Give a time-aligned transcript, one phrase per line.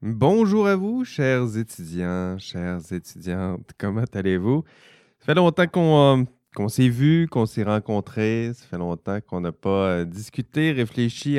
[0.00, 3.68] Bonjour à vous, chers étudiants, chères étudiantes.
[3.76, 4.62] Comment allez-vous?
[5.18, 6.24] Ça fait longtemps qu'on
[6.56, 8.52] euh, s'est vu, qu'on s'est rencontrés.
[8.54, 11.38] Ça fait longtemps qu'on n'a pas euh, discuté, réfléchi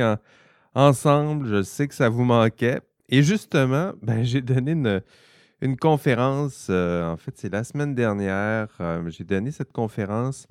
[0.75, 1.47] ensemble.
[1.47, 2.81] Je sais que ça vous manquait.
[3.07, 4.73] Et justement, ben, j'ai donné
[5.61, 6.67] une, conférence.
[6.69, 8.67] Euh, en fait, c'est la semaine dernière.
[9.07, 10.47] j'ai donné cette conférence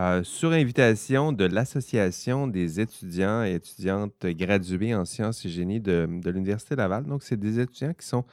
[0.00, 6.08] euh, sur invitation de l'Association des étudiants et étudiantes gradués en sciences et génie de,
[6.24, 7.04] l'Université Laval.
[7.04, 8.24] Donc, c'est des étudiants qui sont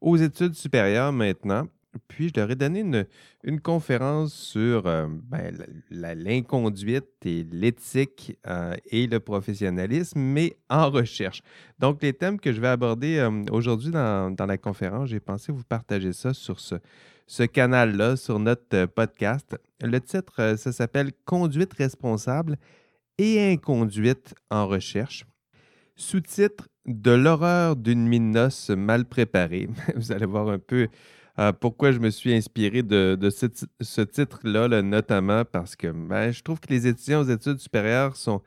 [0.00, 1.66] aux études supérieures maintenant.
[2.08, 3.06] Puis, je leur ai donné
[3.44, 5.54] une, conférence sur euh, ben,
[5.90, 11.42] l'inconduite et l'éthique euh, et le professionnalisme, mais en recherche.
[11.78, 15.64] Donc, les thèmes que je vais aborder aujourd'hui dans, dans, la conférence, j'ai pensé vous
[15.64, 16.76] partager ça sur ce,
[17.30, 19.56] ce canal-là sur notre euh, podcast.
[19.80, 22.56] Le titre, euh, ça s'appelle Conduite responsable
[23.18, 25.24] et inconduite en recherche.
[25.94, 29.68] Sous-titre De l'horreur d'une mine mal préparée.
[29.94, 30.88] Vous allez voir un peu
[31.38, 36.58] euh, pourquoi je me suis inspiré de, ce, titre-là, notamment parce que ben, je trouve
[36.58, 38.42] que les étudiants aux études supérieures sont,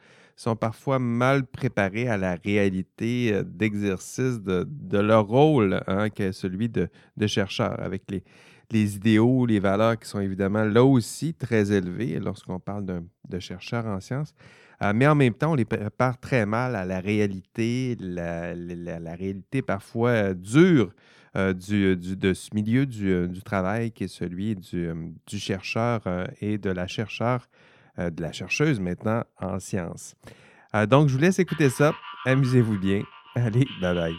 [0.59, 6.89] parfois mal préparés à la réalité d'exercice de, leur rôle, hein, qui est celui de,
[7.15, 8.23] de chercheur, avec les,
[8.71, 13.85] les idéaux, les valeurs qui sont évidemment là aussi très élevées lorsqu'on parle de, chercheurs
[13.85, 14.33] en sciences.
[14.81, 18.53] Euh, mais en même temps, on les prépare très mal à la réalité, la,
[19.15, 20.91] réalité parfois euh, dure
[21.35, 24.89] euh, du, de ce milieu du, travail qui est celui du,
[25.27, 26.01] du chercheur
[26.41, 27.47] et de la chercheur,
[27.97, 30.15] de la chercheuse maintenant en sciences.
[30.89, 31.93] donc, je vous laisse écouter ça.
[32.25, 33.03] Amusez-vous bien.
[33.35, 34.15] Allez, bye bye.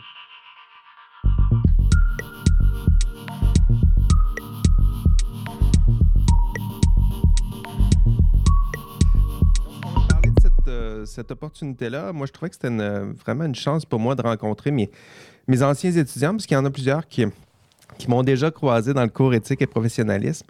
[11.06, 12.74] Cette opportunité-là, moi, je trouvais que c'était
[13.24, 14.90] vraiment une chance pour moi de rencontrer mes,
[15.62, 17.26] anciens étudiants, parce qu'il y en a plusieurs qui,
[18.08, 20.46] m'ont déjà croisé dans le cours éthique et professionnalisme.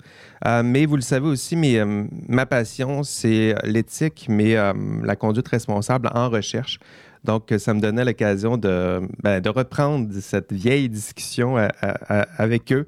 [0.46, 4.72] Euh, mais vous le savez aussi, euh, ma passion, c'est l'éthique, mais euh,
[5.02, 6.78] la conduite responsable en recherche.
[7.22, 11.56] Donc, ça me donnait l'occasion de, ben, de reprendre cette vieille discussion
[12.38, 12.86] avec eux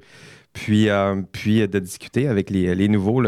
[0.57, 0.87] puis,
[1.31, 3.23] puis de discuter avec les, nouveaux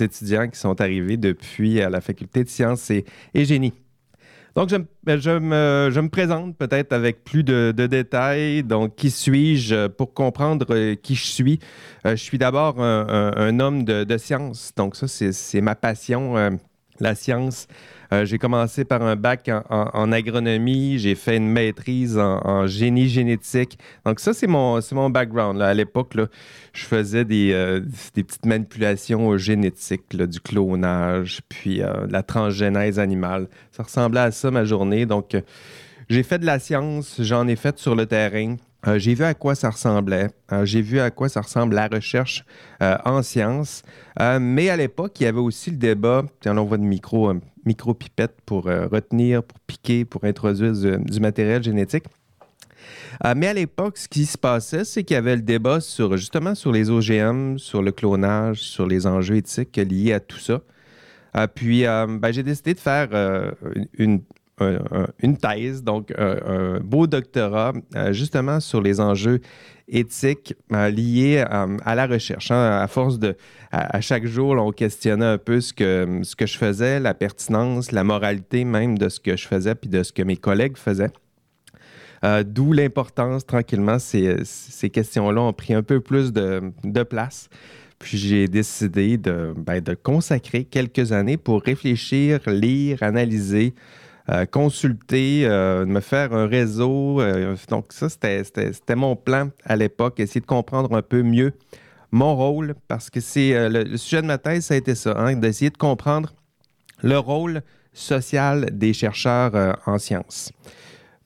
[0.00, 3.74] étudiants qui sont arrivés depuis la faculté de sciences et, génie.
[4.54, 8.62] Donc, je, ben, je, me, présente peut-être avec plus de, détails.
[8.62, 9.86] Donc, qui suis-je?
[9.86, 11.58] Pour comprendre euh, qui je suis?
[12.06, 14.72] Euh, je suis d'abord un, homme de, de, science.
[14.76, 16.50] Donc, ça, c'est ma passion, euh,
[17.00, 17.66] la science.
[18.12, 23.78] Euh, j'ai commencé par un bac en, agronomie, j'ai fait une maîtrise en, génie génétique.
[24.04, 25.62] Donc ça, c'est mon, mon background.
[25.62, 26.14] À l'époque,
[26.74, 27.80] je faisais des, euh,
[28.14, 33.48] des, petites manipulations génétiques, du clonage, puis euh, la transgénèse animale.
[33.70, 35.06] Ça ressemblait à ça ma journée.
[35.06, 35.34] Donc,
[36.10, 38.56] j'ai fait de la science, j'en ai fait sur le terrain.
[38.96, 40.28] j'ai vu à quoi ça ressemblait.
[40.64, 42.44] j'ai vu à quoi ça ressemble la recherche
[42.80, 43.82] en sciences.
[44.40, 46.24] mais à l'époque, il y avait aussi le débat.
[46.40, 47.32] Tiens, on voit de micro
[47.64, 52.04] micro-pipettes pour euh, retenir, pour piquer, pour introduire du, matériel génétique.
[53.24, 56.16] Euh, mais à l'époque, ce qui se passait, c'est qu'il y avait le débat sur
[56.16, 60.60] justement sur les OGM, sur le clonage, sur les enjeux éthiques liés à tout ça.
[61.36, 63.08] Euh, puis, ben, j'ai décidé de faire
[63.96, 64.22] une,
[65.22, 67.72] une, thèse, donc un, beau doctorat,
[68.10, 69.40] justement sur les enjeux
[69.92, 71.44] éthiques liés
[71.84, 72.50] à la recherche.
[72.50, 72.80] Hein.
[72.80, 73.36] à force de,
[73.70, 77.92] à, chaque jour, on questionnait un peu ce que, ce que je faisais, la pertinence,
[77.92, 81.12] la moralité même de ce que je faisais, puis de ce que mes collègues faisaient.
[82.24, 87.48] Euh, d'où l'importance, tranquillement, ces, ces questions-là ont pris un peu plus de, de place.
[87.98, 93.74] Puis j'ai décidé de, ben, de, consacrer quelques années pour réfléchir, lire, analyser,
[94.28, 97.20] euh, consulter, euh, me faire un réseau.
[97.68, 101.52] donc ça, c'était mon plan à l'époque, essayer de comprendre un peu mieux
[102.12, 105.18] mon rôle, parce que c'est euh, le, sujet de ma thèse, ça a été ça,
[105.18, 106.34] hein, d'essayer de comprendre
[107.02, 107.62] le rôle
[107.94, 110.52] social des chercheurs euh, en sciences.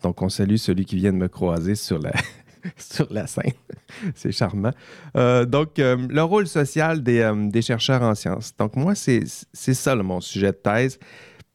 [0.02, 2.12] Donc, on salue celui qui vient de me croiser sur la,
[2.78, 3.52] sur la scène.
[4.14, 4.70] c'est charmant.
[5.16, 8.54] Euh, donc, le rôle social des, des, chercheurs en sciences.
[8.56, 11.00] Donc, moi, c'est ça mon sujet de thèse.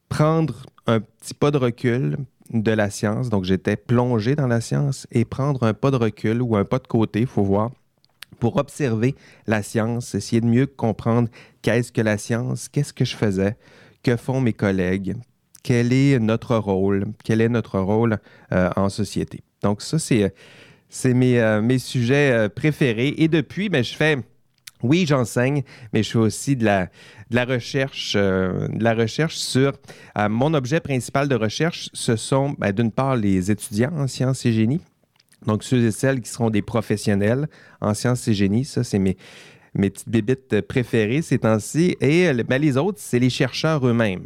[0.10, 2.18] Prendre un petit pas de recul
[2.51, 3.30] de la science.
[3.30, 6.80] Donc, j'étais plongé dans la science et prendre un pas de recul ou un pas
[6.80, 7.72] de côté, il faut voir,
[8.39, 9.16] pour observer
[9.48, 11.30] la science, essayer de mieux comprendre
[11.62, 13.56] qu'est-ce que la science, qu'est-ce que je faisais,
[14.04, 15.16] que font mes collègues,
[15.63, 18.18] quel est notre rôle, quel est notre rôle
[18.51, 19.42] euh, en société.
[19.62, 20.34] Donc ça, c'est,
[21.13, 23.13] mes, euh, mes sujets euh, préférés.
[23.18, 24.18] Et depuis, ben, je fais...
[24.83, 25.63] Oui, j'enseigne,
[25.94, 26.89] mais je fais aussi de la,
[27.45, 29.74] recherche, de la recherche sur
[30.30, 31.89] mon objet principal de recherche.
[31.94, 34.81] Ce sont, ben, d'une part, les étudiants en sciences et génie,
[35.45, 37.48] Donc, ceux et celles qui seront des professionnels
[37.80, 39.18] en sciences et génie, ça, c'est mes,
[39.74, 41.95] mes petites bébites préférées ces temps-ci.
[42.01, 44.25] Et ben, les autres, c'est les chercheurs eux-mêmes.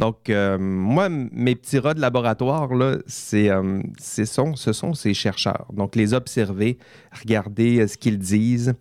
[0.00, 2.96] Donc, euh, moi, mes petits rats de laboratoire, là,
[3.34, 5.66] euh, ce sont ces chercheurs.
[5.74, 6.78] Donc, les observer,
[7.12, 8.74] regarder euh, ce qu'ils disent,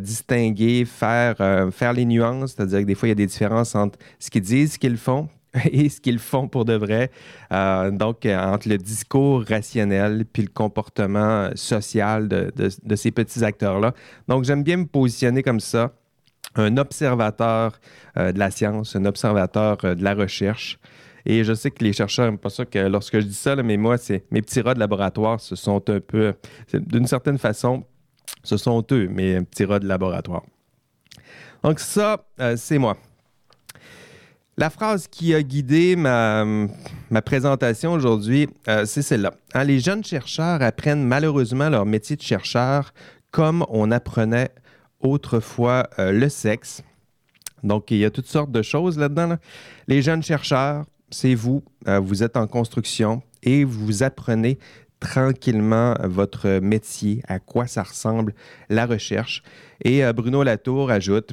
[0.00, 1.36] distinguer, faire,
[1.72, 4.42] faire les nuances, c'est-à-dire que des fois, il y a des différences entre ce qu'ils
[4.42, 5.28] disent, ce qu'ils font,
[5.70, 7.12] et ce qu'ils font pour de vrai.
[7.52, 13.94] donc, entre le discours rationnel puis le comportement social de ces petits acteurs-là.
[14.26, 15.92] Donc, j'aime bien me positionner comme ça
[16.56, 17.78] un observateur
[18.16, 20.78] euh, de la science, un observateur euh, de la recherche.
[21.26, 23.76] Et je sais que les chercheurs n'aiment pas ça que lorsque je dis ça, mais
[23.76, 26.34] moi, c'est mes petits rats de laboratoire, ce sont un peu,
[26.72, 27.84] d'une certaine façon,
[28.42, 30.42] ce sont eux, mes petits rats de laboratoire.
[31.62, 32.96] Donc ça, euh, c'est moi.
[34.56, 36.44] La phrase qui a guidé ma,
[37.24, 38.46] présentation aujourd'hui,
[38.84, 39.32] c'est celle-là.
[39.54, 42.92] Hein, les jeunes chercheurs apprennent malheureusement leur métier de chercheur
[43.30, 44.50] comme on apprenait
[45.00, 46.82] autrefois euh, le sexe.
[47.62, 49.36] Donc, il y a toutes sortes de choses là-dedans.
[49.86, 54.58] Les jeunes chercheurs, c'est vous, euh, vous êtes en construction et vous apprenez
[55.00, 58.34] tranquillement votre métier, à quoi ça ressemble
[58.68, 59.42] la recherche.
[59.82, 61.32] Et euh, Bruno Latour ajoute,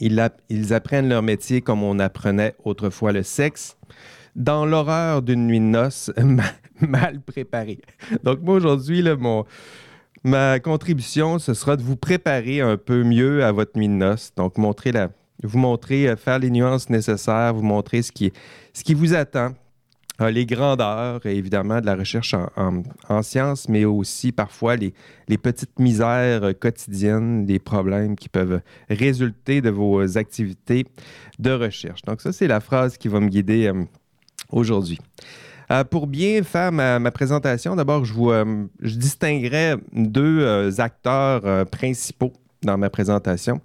[0.00, 0.20] ils,
[0.72, 3.76] apprennent leur métier comme on apprenait autrefois le sexe,
[4.36, 6.10] dans l'horreur d'une nuit de noces
[6.80, 7.80] mal préparée.
[8.22, 9.44] Donc moi aujourd'hui, mon,
[10.22, 14.32] Ma contribution, ce sera de vous préparer un peu mieux à votre nuit de noces.
[14.36, 15.10] Donc, montrer la,
[15.42, 18.32] vous montrer, euh, faire les nuances nécessaires, vous montrer ce qui,
[18.74, 19.54] ce qui vous attend,
[20.20, 24.92] euh, les grandeurs, évidemment, de la recherche en, sciences, mais aussi parfois les,
[25.38, 30.84] petites misères quotidiennes, les problèmes qui peuvent résulter de vos activités
[31.38, 32.02] de recherche.
[32.02, 33.84] Donc, ça, c'est la phrase qui va me guider euh,
[34.50, 34.98] aujourd'hui.
[35.70, 42.32] Euh, pour bien faire ma, présentation, d'abord, je, euh, distinguerai deux euh, acteurs principaux
[42.62, 43.60] dans ma présentation.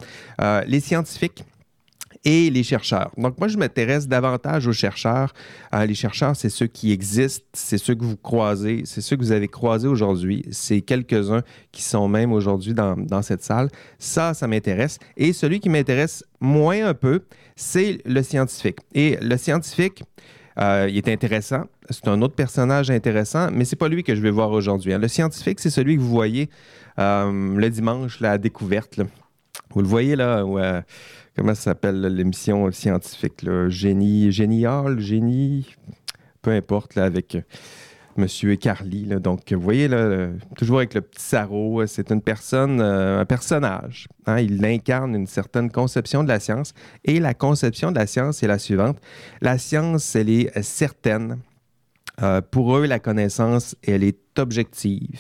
[0.68, 1.44] les scientifiques
[2.24, 3.12] et les chercheurs.
[3.18, 5.34] Donc, moi, je m'intéresse davantage aux chercheurs.
[5.74, 9.32] les chercheurs, c'est ceux qui existent, c'est ceux que vous croisez, c'est ceux que vous
[9.32, 10.44] avez croisés aujourd'hui.
[10.50, 13.70] C'est quelques-uns qui sont même aujourd'hui dans, cette salle.
[14.00, 14.98] Ça, ça m'intéresse.
[15.18, 17.26] Et celui qui m'intéresse moins un peu,
[17.56, 18.80] c'est le scientifique.
[18.94, 20.04] Et le scientifique,
[20.58, 21.66] il est intéressant.
[21.90, 24.94] C'est un autre personnage intéressant, mais c'est pas lui que je vais voir aujourd'hui.
[24.94, 25.00] Hein.
[25.00, 26.50] Le scientifique, c'est celui que vous voyez
[27.00, 29.00] euh, le dimanche, la découverte.
[29.72, 30.82] Vous le voyez là, euh,
[31.36, 33.46] comment ça s'appelle l'émission scientifique?
[33.68, 35.76] Génie, génial, génie,
[36.42, 37.38] peu importe, là, avec
[38.18, 39.08] Monsieur Carly.
[39.20, 44.08] Donc, vous voyez, là, toujours avec le petit sarreau, c'est une personne, euh, un personnage.
[44.26, 44.40] Hein.
[44.40, 46.74] il incarne une certaine conception de la science.
[47.04, 48.98] Et la conception de la science est la suivante.
[49.42, 51.40] La science, elle est certaine.
[52.22, 55.20] Euh, pour eux, la connaissance, elle est objective.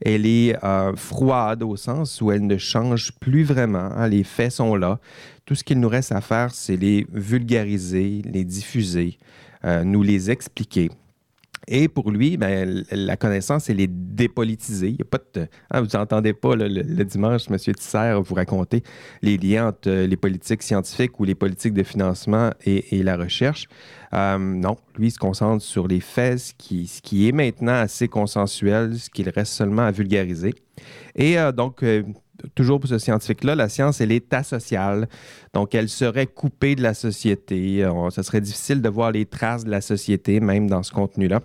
[0.00, 3.78] Elle est euh, froide au sens où elle ne change plus vraiment.
[3.78, 4.08] Hein.
[4.08, 4.98] Les faits sont là.
[5.44, 9.18] Tout ce qu'il nous reste à faire, c'est les vulgariser, les diffuser,
[9.64, 10.90] nous les expliquer.
[11.68, 14.90] Et pour lui, ben, la connaissance, elle est dépolitisée.
[14.90, 15.18] Y a pas
[15.70, 17.56] hein, vous n'entendez pas le, dimanche, M.
[17.56, 18.82] Tisser vous raconter
[19.22, 23.66] les liens entre euh, les politiques scientifiques ou les politiques de financement et, la recherche.
[24.12, 27.74] Euh, non, lui, il se concentre sur les faits, ce qui, ce qui est maintenant
[27.74, 30.54] assez consensuel, ce qu'il reste seulement à vulgariser.
[31.14, 31.84] Et euh, donc,
[32.54, 35.08] toujours pour ce scientifique-là, la science, elle est asociale.
[35.54, 37.86] Donc, elle serait coupée de la société.
[38.10, 41.40] Ce serait difficile de voir les traces de la société, même dans ce contenu-là.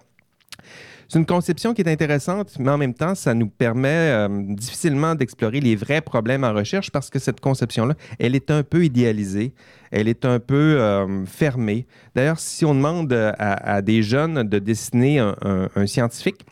[1.07, 5.13] C'est une conception qui est intéressante, mais en même temps, ça nous permet euh, difficilement
[5.13, 9.53] d'explorer les vrais problèmes en recherche parce que cette conception-là, elle est un peu idéalisée,
[9.91, 11.85] elle est un peu euh, fermée.
[12.15, 16.45] D'ailleurs, si on demande à, des jeunes de dessiner un scientifique,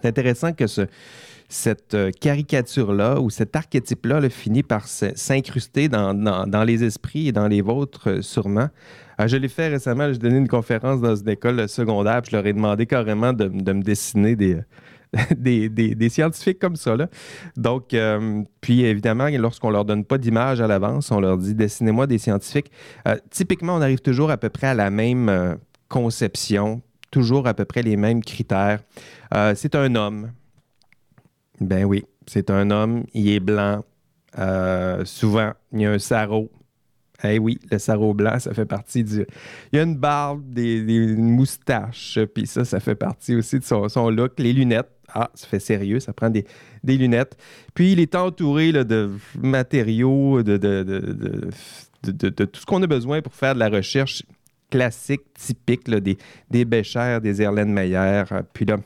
[0.00, 0.82] c'est intéressant que ce,
[1.52, 7.60] cette euh, caricature-là ou cet archétype-là finit par s'incruster dans, les esprits et dans les
[7.60, 8.68] vôtres, euh, sûrement.
[9.20, 12.46] Euh, je l'ai fait récemment, j'ai donné une conférence dans une école secondaire, je leur
[12.46, 14.34] ai demandé carrément de, me dessiner
[15.36, 16.96] des, des, scientifiques comme ça.
[17.58, 17.94] Donc,
[18.62, 22.70] puis évidemment, lorsqu'on leur donne pas d'image à l'avance, on leur dit dessinez-moi des scientifiques.
[23.28, 25.58] typiquement, on arrive toujours à peu près à la même
[25.90, 26.80] conception,
[27.10, 28.80] toujours à peu près les mêmes critères.
[29.54, 30.30] c'est un homme.
[31.62, 33.84] Ben oui, c'est un homme, il est blanc.
[34.38, 36.50] Euh, souvent, il y a un sarrau.
[37.24, 39.24] Eh oui, le sarrau blanc, ça fait partie du.
[39.72, 44.10] Il y a une barbe, des, moustaches, puis ça, ça fait partie aussi de son,
[44.10, 44.32] look.
[44.38, 46.44] Les lunettes, ah, ça fait sérieux, ça prend des,
[46.84, 47.36] lunettes.
[47.74, 50.56] Puis il est entouré de matériaux, de,
[52.02, 54.24] tout ce qu'on a besoin pour faire de la recherche
[54.68, 56.18] classique, typique, des,
[56.50, 58.24] des Béchers, des Erlenmeyer.
[58.52, 58.78] Puis là,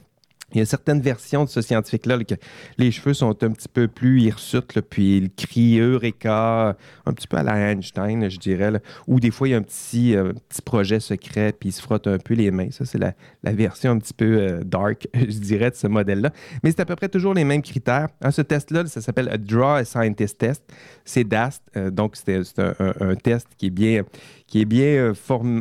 [0.53, 2.35] Il y a certaines versions de ce scientifique-là que
[2.79, 7.37] les cheveux sont un petit peu plus hirsutes, puis il crie Eureka, un petit peu
[7.37, 8.81] à la Einstein, je dirais.
[9.09, 11.83] Ou des fois, il y a un petit, euh, petit projet secret, puis il se
[11.83, 12.71] frotte un peu les mains.
[12.71, 16.31] Ça, c'est la, version un petit peu euh, dark, je dirais, de ce modèle-là.
[16.63, 18.09] Mais c'est à peu près toujours les mêmes critères.
[18.23, 20.63] Hein, ce test-là, ça s'appelle Draw a Scientist Test.
[21.05, 24.03] C'est DAST, euh, donc c'est un, test qui est bien,
[24.47, 25.13] qui est bien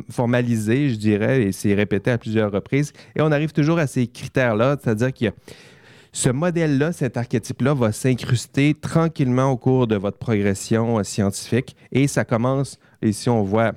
[0.10, 2.94] formalisé, je dirais, et c'est répété à plusieurs reprises.
[3.16, 5.36] Et on arrive toujours à ces critères-là c'est-à-dire que
[6.12, 11.76] ce modèle-là, cet archétype-là, va s'incruster tranquillement au cours de votre progression euh, scientifique.
[11.92, 13.74] Et ça commence, ici on voit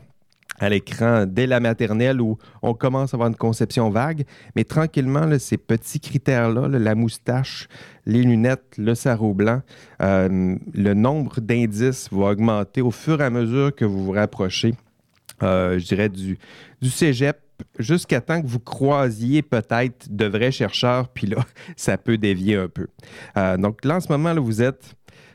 [0.60, 4.24] à l'écran dès la maternelle où on commence à avoir une conception vague,
[4.54, 7.68] mais tranquillement, ces petits critères-là, la moustache,
[8.06, 9.62] les lunettes, le sarrau blanc,
[10.02, 14.74] euh, le nombre d'indices va augmenter au fur et à mesure que vous vous rapprochez,
[14.74, 14.87] euh,
[15.40, 16.38] je dirais, du,
[16.90, 17.38] cégep
[17.78, 21.38] jusqu'à temps que vous croisiez peut-être de vrais chercheurs, puis là,
[21.76, 22.88] ça peut dévier un peu.
[23.36, 24.94] Euh, donc là, en ce moment, là, vous êtes,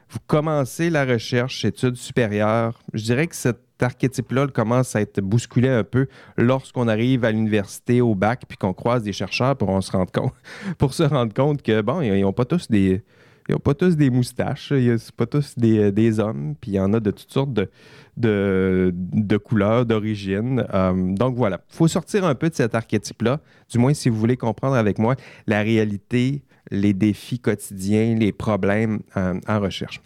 [0.09, 2.81] vous commencez la recherche, études supérieures.
[2.93, 6.07] Je dirais que cet archétype-là commence à être bousculé un peu
[6.37, 10.33] lorsqu'on arrive à l'université, au bac, puis qu'on croise des chercheurs pour, se rendre compte,
[10.77, 13.03] pour se rendre compte que, bon, ils n'ont pas tous des
[13.47, 16.75] ils n'ont pas tous des moustaches, ils n'ont pas tous des, des hommes, puis il
[16.75, 17.69] y en a de toutes sortes de,
[18.17, 20.65] de, couleurs, d'origine.
[20.73, 24.17] Euh, donc voilà, il faut sortir un peu de cet archétype-là, du moins si vous
[24.17, 25.15] voulez comprendre avec moi
[25.47, 30.01] la réalité, les défis quotidiens, les problèmes euh, en recherche.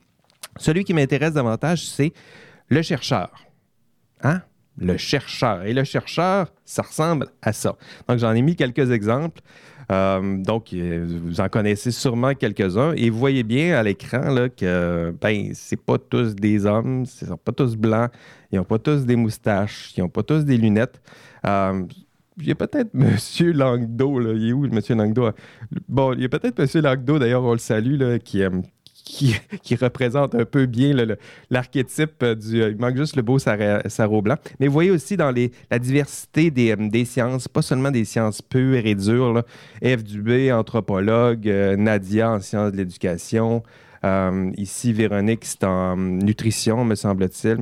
[0.58, 2.14] Celui qui m'intéresse davantage, c'est
[2.70, 3.32] le chercheur.
[4.24, 4.42] Hein?
[4.78, 5.64] Le chercheur.
[5.64, 7.76] Et le chercheur, ça ressemble à ça.
[8.08, 9.42] Donc j'en ai mis quelques exemples.
[9.92, 12.94] Euh, donc, euh, vous en connaissez sûrement quelques-uns.
[12.94, 17.26] Et vous voyez bien à l'écran là, que ben, c'est pas tous des hommes, ce
[17.26, 18.12] sont pas tous blancs,
[18.52, 21.02] ils n'ont pas tous des moustaches, ils n'ont pas tous des lunettes.
[21.46, 21.84] Euh,
[22.40, 23.52] il y a peut-être M.
[23.54, 24.80] Langdo, il est où M.
[24.90, 25.32] Langdo?
[25.88, 26.84] Bon, il y a peut-être M.
[26.84, 28.44] Langdo, d'ailleurs, on le salue, là, qui,
[29.64, 30.94] qui, représente un peu bien
[31.50, 32.62] l'archétype du.
[32.62, 34.36] Il manque juste le beau sarreau blanc.
[34.60, 38.42] Mais vous voyez aussi dans les, la diversité des, euh, sciences, pas seulement des sciences
[38.42, 39.34] pures et dures.
[39.34, 39.44] Là.
[39.84, 40.04] F.
[40.04, 43.64] Dubé, anthropologue, euh, Nadia en sciences de l'éducation.
[44.04, 47.58] Euh, ici, Véronique, c'est en nutrition, me semble-t-il.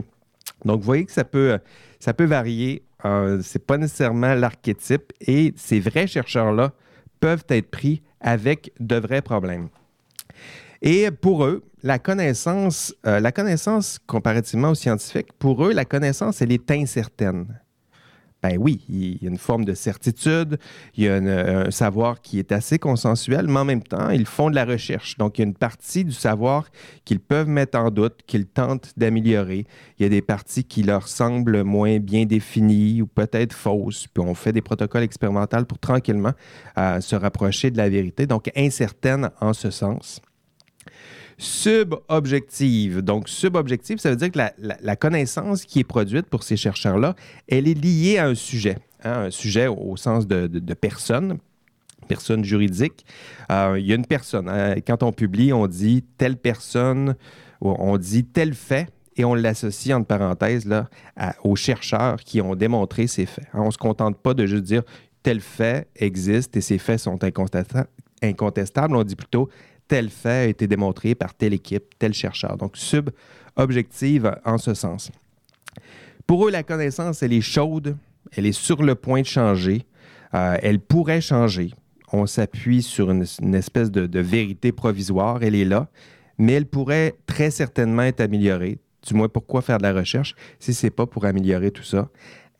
[0.63, 1.59] Donc, vous voyez que ça peut,
[1.99, 2.83] ça peut varier.
[3.03, 6.71] Ce c'est pas nécessairement l'archétype et ces vrais chercheurs-là
[7.19, 9.69] peuvent être pris avec de vrais problèmes.
[10.81, 16.41] Et pour eux, la connaissance, euh, la connaissance comparativement aux scientifiques, pour eux, la connaissance,
[16.41, 17.59] elle est incertaine.
[18.45, 20.59] Ben oui, il y a une forme de certitude,
[20.95, 24.51] il y a un savoir qui est assez consensuel, mais en même temps, ils font
[24.51, 25.17] de la recherche.
[25.17, 26.67] Donc, il y a une partie du savoir
[27.05, 29.65] qu'ils peuvent mettre en doute, qu'ils tentent d'améliorer.
[29.97, 34.05] Il y a des parties qui leur semblent moins bien définies ou peut-être fausses.
[34.13, 36.33] Puis on fait des protocoles expérimentaux pour tranquillement
[36.77, 38.27] euh, se rapprocher de la vérité.
[38.27, 40.21] Donc, incertaine en ce sens
[41.37, 43.01] subobjective.
[43.01, 47.15] Donc, subobjective, ça veut dire que la, connaissance qui est produite pour ces chercheurs-là,
[47.47, 51.37] elle est liée à un sujet, hein, un sujet au sens de, personne,
[52.07, 53.05] personne juridique.
[53.51, 54.47] Euh, il y a une personne.
[54.49, 57.15] Hein, quand on publie, on dit telle personne,
[57.61, 58.87] on dit tel fait,
[59.17, 60.89] et on l'associe entre parenthèses là,
[61.43, 63.45] aux chercheurs qui ont démontré ces faits.
[63.53, 64.83] Hein, on ne se contente pas de juste dire
[65.23, 68.95] tel fait existe et ces faits sont incontestables.
[68.95, 69.49] On dit plutôt
[69.87, 72.57] tel fait a été démontré par telle équipe, tel chercheur.
[72.57, 75.11] Donc, sub-objective en ce sens.
[76.27, 77.97] Pour eux, la connaissance, elle est chaude,
[78.35, 79.83] elle est sur le point de changer,
[80.33, 81.71] euh, elle pourrait changer.
[82.11, 83.23] On s'appuie sur une,
[83.53, 85.87] espèce de, de, vérité provisoire, elle est là,
[86.37, 88.79] mais elle pourrait très certainement être améliorée.
[89.05, 92.09] Du moins, pourquoi faire de la recherche si ce n'est pas pour améliorer tout ça?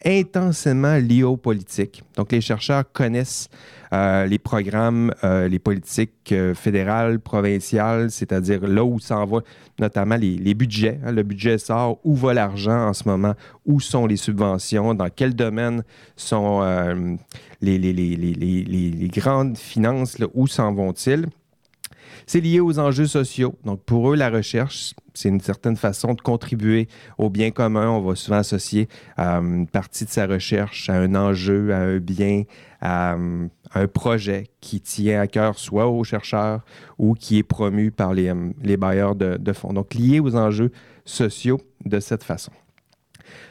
[0.06, 2.04] Intensément lié aux politiques.
[2.16, 3.50] Donc, les chercheurs connaissent
[3.94, 9.40] euh, les programmes, euh, les politiques euh, fédérales, provinciales, c'est-à-dire là où s'en va,
[9.80, 11.00] notamment les, budgets.
[11.04, 11.12] Hein.
[11.12, 13.34] le budget sort, où va l'argent en ce moment,
[13.66, 15.84] où sont les subventions, dans quel domaine
[16.16, 16.62] sont
[17.62, 21.28] les, les, grandes finances, où s'en vont-ils.
[22.28, 23.56] C'est lié aux enjeux sociaux.
[23.66, 27.90] Donc, pour eux, la recherche, c'est une certaine façon de contribuer au bien commun.
[27.90, 28.88] On va souvent associer
[29.20, 32.44] euh, une partie de sa recherche à un enjeu, à un bien,
[32.82, 36.66] à, euh, un projet qui tient à cœur soit aux chercheurs
[36.98, 39.74] ou qui est promu par les, euh, les bailleurs de, fonds.
[39.74, 40.72] Donc, lié aux enjeux
[41.06, 42.52] sociaux de cette façon.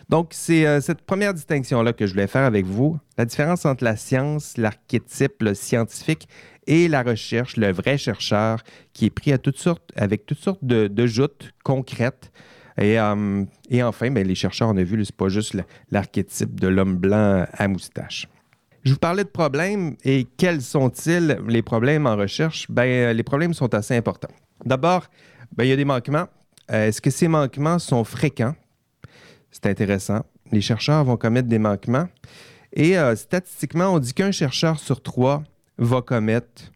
[0.08, 2.98] Donc, c'est cette première distinction-là que je voulais faire avec vous.
[3.16, 6.28] La différence entre la science, l'archétype, le scientifique
[6.66, 10.64] et la recherche, le vrai chercheur qui est pris à toutes sortes, avec toutes sortes
[10.64, 12.32] de, joutes concrètes.
[12.78, 15.56] Et, euh, et enfin, ben, les chercheurs, on a vu, ce n'est pas juste
[15.90, 18.28] l'archétype de l'homme blanc à moustache.
[18.84, 21.38] Je vous parlais de problèmes et quels sont-ils?
[21.48, 22.66] Les problèmes en recherche?
[22.70, 24.34] Ben, les problèmes sont assez importants.
[24.64, 25.06] D'abord,
[25.56, 26.26] ben, il y a des manquements.
[26.70, 28.54] Euh, est-ce que ces manquements sont fréquents?
[29.50, 30.24] C'est intéressant.
[30.52, 32.08] Les chercheurs vont commettre des manquements.
[32.72, 35.42] Et euh, statistiquement, on dit qu'un chercheur sur trois
[35.78, 36.72] va commettre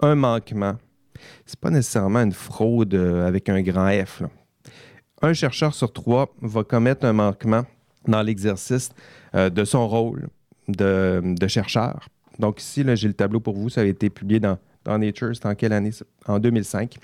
[0.00, 0.76] un manquement.
[1.46, 4.22] Ce n'est pas nécessairement une fraude euh, avec un grand F.
[5.22, 7.64] Un chercheur sur trois va commettre un manquement
[8.06, 8.90] dans l'exercice
[9.34, 10.28] de son rôle
[10.68, 12.08] de, chercheurs.
[12.38, 13.68] Donc ici, j'ai le tableau pour vous.
[13.68, 15.32] Ça a été publié dans, Nature.
[15.34, 15.90] C'est en quelle année?
[16.26, 16.96] En 2005.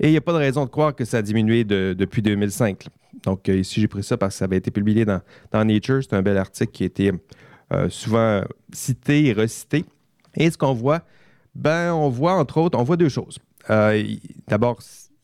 [0.00, 2.86] Et il n'y a pas de raison de croire que ça a diminué depuis 2005.
[3.24, 5.20] Donc euh, ici, j'ai pris ça parce que ça avait été publié dans,
[5.52, 6.00] Nature.
[6.02, 7.12] C'est un bel article qui a été
[7.72, 8.42] euh, souvent
[8.72, 9.84] cité et recité.
[10.36, 11.02] Et ce qu'on voit,
[11.54, 13.38] ben, on voit entre autres, on voit deux choses.
[13.70, 14.02] Euh,
[14.48, 14.80] d'abord,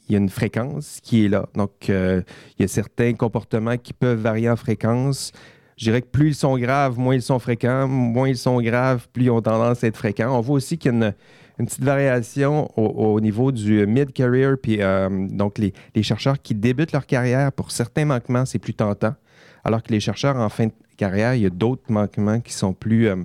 [0.08, 1.46] il y a une fréquence qui est là.
[1.54, 2.24] Donc, il
[2.58, 5.32] y a certains comportements qui peuvent varier en fréquence
[5.78, 7.86] je dirais que plus ils sont graves, moins ils sont fréquents.
[7.86, 10.36] Moins ils sont graves, plus ils ont tendance à être fréquents.
[10.36, 11.14] On voit aussi qu'il y a
[11.58, 14.56] une, petite variation au, niveau du mid-career.
[14.60, 15.72] Puis, euh, donc, les,
[16.02, 19.14] chercheurs qui débutent leur carrière, pour certains manquements, c'est plus tentant.
[19.64, 22.72] Alors que les chercheurs en fin de carrière, il y a d'autres manquements qui sont
[22.72, 23.16] plus, euh,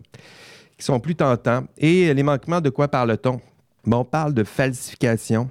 [0.83, 1.63] sont plus tentants.
[1.77, 3.39] Et les manquements, de quoi parle-t-on?
[3.85, 5.49] on parle de falsification,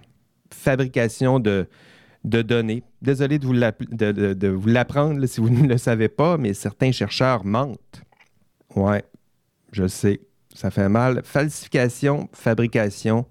[0.50, 1.68] fabrication de,
[2.24, 2.82] de données.
[3.00, 8.02] Désolé de vous l'apprendre si vous ne le savez pas, mais certains chercheurs mentent.
[8.74, 9.04] Ouais,
[9.70, 10.20] je sais,
[10.54, 11.20] ça fait mal.
[11.24, 13.26] Falsification, fabrication,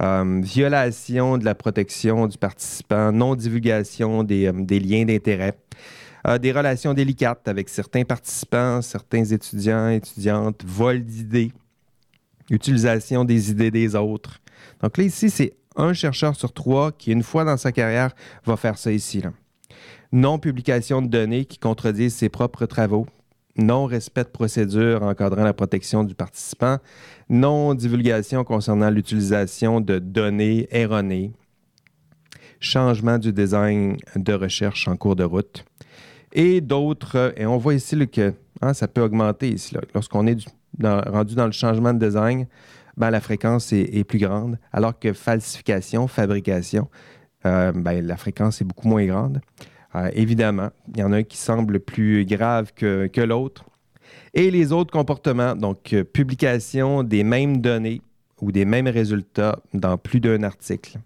[0.00, 5.58] euh, violation de la protection du participant, non-divulgation des, euh, liens d'intérêt,
[6.40, 11.52] des relations délicates avec certains participants, certains étudiants, étudiantes, vol d'idées,
[12.50, 14.40] utilisation des idées des autres.
[14.82, 18.12] Donc là, ici, c'est un chercheur sur trois qui, une fois dans sa carrière,
[18.44, 19.22] va faire ça ici.
[20.12, 23.06] Non-publication de données qui contredisent ses propres travaux.
[23.56, 26.78] Non-respect de procédures encadrant la protection du participant.
[27.28, 31.32] Non-divulgation concernant l'utilisation de données erronées.
[32.58, 35.64] Changement du design de recherche en cours de route.
[36.32, 40.38] Et d'autres, et on voit ici que hein, ça peut augmenter ici, lorsqu'on est
[40.82, 42.46] rendu dans le changement de design,
[42.96, 46.88] ben, la fréquence est, plus grande, alors que falsification, fabrication,
[47.46, 49.40] euh, ben, la fréquence est beaucoup moins grande.
[49.94, 53.64] Euh, évidemment, il y en a un qui semble plus grave que, que l'autre.
[54.34, 58.02] Et les autres comportements, donc euh, publication des mêmes données
[58.40, 60.98] ou des mêmes résultats dans plus d'un article.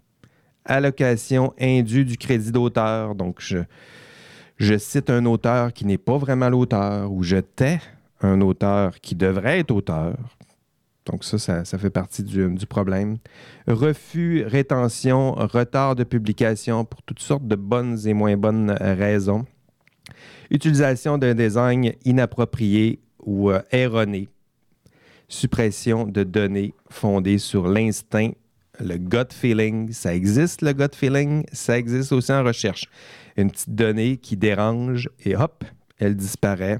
[0.65, 3.59] Allocation indue du crédit d'auteur, donc je,
[4.57, 7.79] je cite un auteur qui n'est pas vraiment l'auteur ou je tais
[8.21, 10.15] un auteur qui devrait être auteur
[11.05, 13.17] donc ça, ça, fait partie du, problème.
[13.67, 19.45] Refus, rétention, retard de publication pour toutes sortes de bonnes et moins bonnes raisons.
[20.49, 24.29] Utilisation d'un design inapproprié ou euh, erroné.
[25.27, 28.31] Suppression de données fondées sur l'instinct,
[28.79, 29.91] le gut feeling.
[29.91, 31.45] Ça existe, le gut feeling.
[31.51, 32.85] Ça existe aussi en recherche.
[33.37, 35.63] Une petite donnée qui dérange et hop,
[35.99, 36.79] elle disparaît.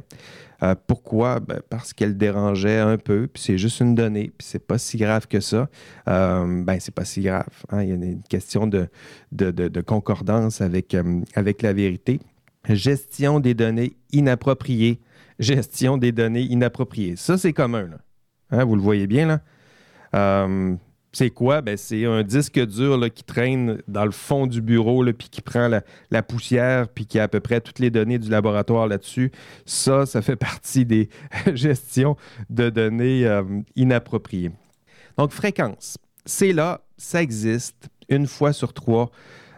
[0.63, 1.39] Euh, pourquoi?
[1.39, 4.97] Ben, parce qu'elle dérangeait un peu, puis c'est juste une donnée, puis c'est pas si
[4.97, 5.69] grave que ça.
[6.07, 7.45] Euh, ben, c'est pas si grave.
[7.69, 7.83] Hein.
[7.83, 8.87] Il y a une question de,
[9.81, 12.19] concordance avec, euh, avec la vérité.
[12.69, 15.01] Gestion des données inappropriées.
[15.39, 17.15] Gestion des données inappropriées.
[17.17, 17.87] Ça, c'est commun.
[17.87, 17.97] Là.
[18.51, 20.47] Hein, vous le voyez bien, là.
[21.15, 21.61] C'est quoi?
[21.61, 25.69] Ben, c'est un disque dur qui traîne dans le fond du bureau, puis qui prend
[26.11, 29.31] la, poussière, puis qui a à peu près toutes les données du laboratoire là-dessus.
[29.65, 31.07] Ça, ça fait partie des
[31.53, 32.17] gestions
[32.49, 33.43] de données euh,
[33.77, 34.51] inappropriées.
[35.17, 35.97] Donc, fréquence.
[36.25, 39.09] C'est là, ça existe une fois sur trois.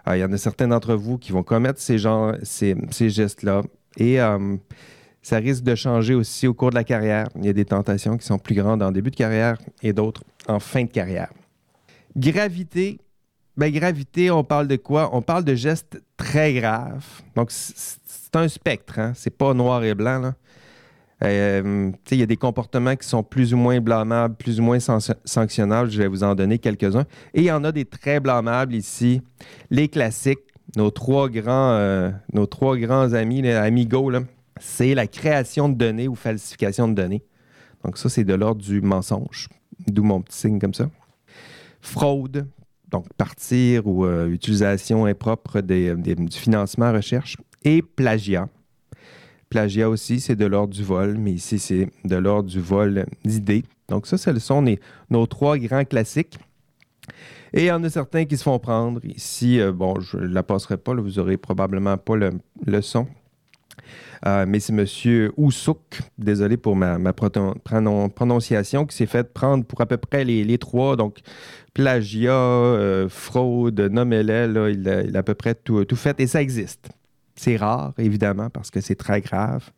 [0.07, 1.97] Euh, il y en a certains d'entre vous qui vont commettre ces,
[2.43, 3.63] ces, gestes-là.
[3.97, 4.57] Et euh,
[5.23, 7.29] ça risque de changer aussi au cours de la carrière.
[7.35, 10.23] Il y a des tentations qui sont plus grandes en début de carrière et d'autres
[10.47, 11.31] en fin de carrière.
[12.17, 12.99] Gravité,
[13.58, 15.12] ben gravité, on parle de quoi?
[15.13, 17.06] On parle de gestes très graves.
[17.36, 19.13] Donc, c'est un spectre, hein?
[19.15, 20.34] c'est pas noir et blanc.
[21.23, 24.80] Euh, il y a des comportements qui sont plus ou moins blâmables, plus ou moins
[24.80, 25.91] sanctionnables.
[25.91, 27.06] Je vais vous en donner quelques-uns.
[27.36, 29.21] Et il y en a des très blâmables ici.
[29.69, 30.39] Les classiques,
[30.75, 32.47] nos trois grands, euh, nos
[33.13, 34.12] amis, les amigos,
[34.60, 37.23] c'est la création de données ou falsification de données.
[37.86, 39.49] Donc ça, c'est de l'ordre du mensonge,
[39.86, 40.89] d'où mon petit signe comme ça
[41.81, 42.47] fraude,
[42.89, 48.49] donc partir ou euh, utilisation impropre du financement recherche, et plagiat.
[49.49, 53.63] Plagiat aussi, c'est de l'ordre du vol, mais ici, c'est de l'ordre du vol d'idées.
[53.87, 54.63] Donc ça, ce sont
[55.09, 56.37] nos trois grands classiques.
[57.53, 58.99] Et il y en a certains qui se font prendre.
[59.05, 63.07] Ici, euh, bon, je ne la passerai pas, vous n'aurez probablement pas le, son.
[64.25, 65.32] Euh, mais c'est M.
[65.38, 70.95] Oussouk, désolé pour ma, prononciation, qui s'est fait prendre pour à peu près les, trois.
[70.95, 71.19] Donc,
[71.73, 76.19] plagiat, euh, fraude, nommez-les, il, a à peu près tout, tout fait.
[76.19, 76.89] Et ça existe.
[77.36, 79.69] C'est rare, évidemment, parce que c'est très grave.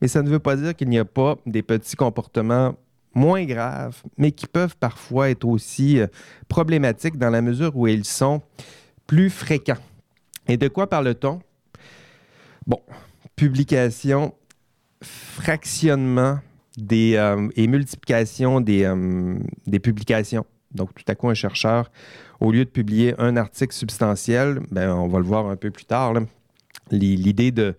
[0.00, 2.74] Mais ça ne veut pas dire qu'il n'y a pas des petits comportements
[3.14, 6.06] moins graves, mais qui peuvent parfois être aussi euh,
[6.48, 8.40] problématiques dans la mesure où ils sont
[9.06, 9.76] plus fréquents.
[10.48, 11.40] Et de quoi parle-t-on?
[12.66, 12.80] Bon,
[13.42, 14.34] publication,
[15.02, 16.38] fractionnement
[16.76, 20.46] des, euh, et multiplication des, euh, des, publications.
[20.72, 21.90] Donc, tout à coup, un chercheur,
[22.38, 25.86] au lieu de publier un article substantiel, ben, on va le voir un peu plus
[25.86, 26.14] tard,
[26.92, 27.74] l'idée de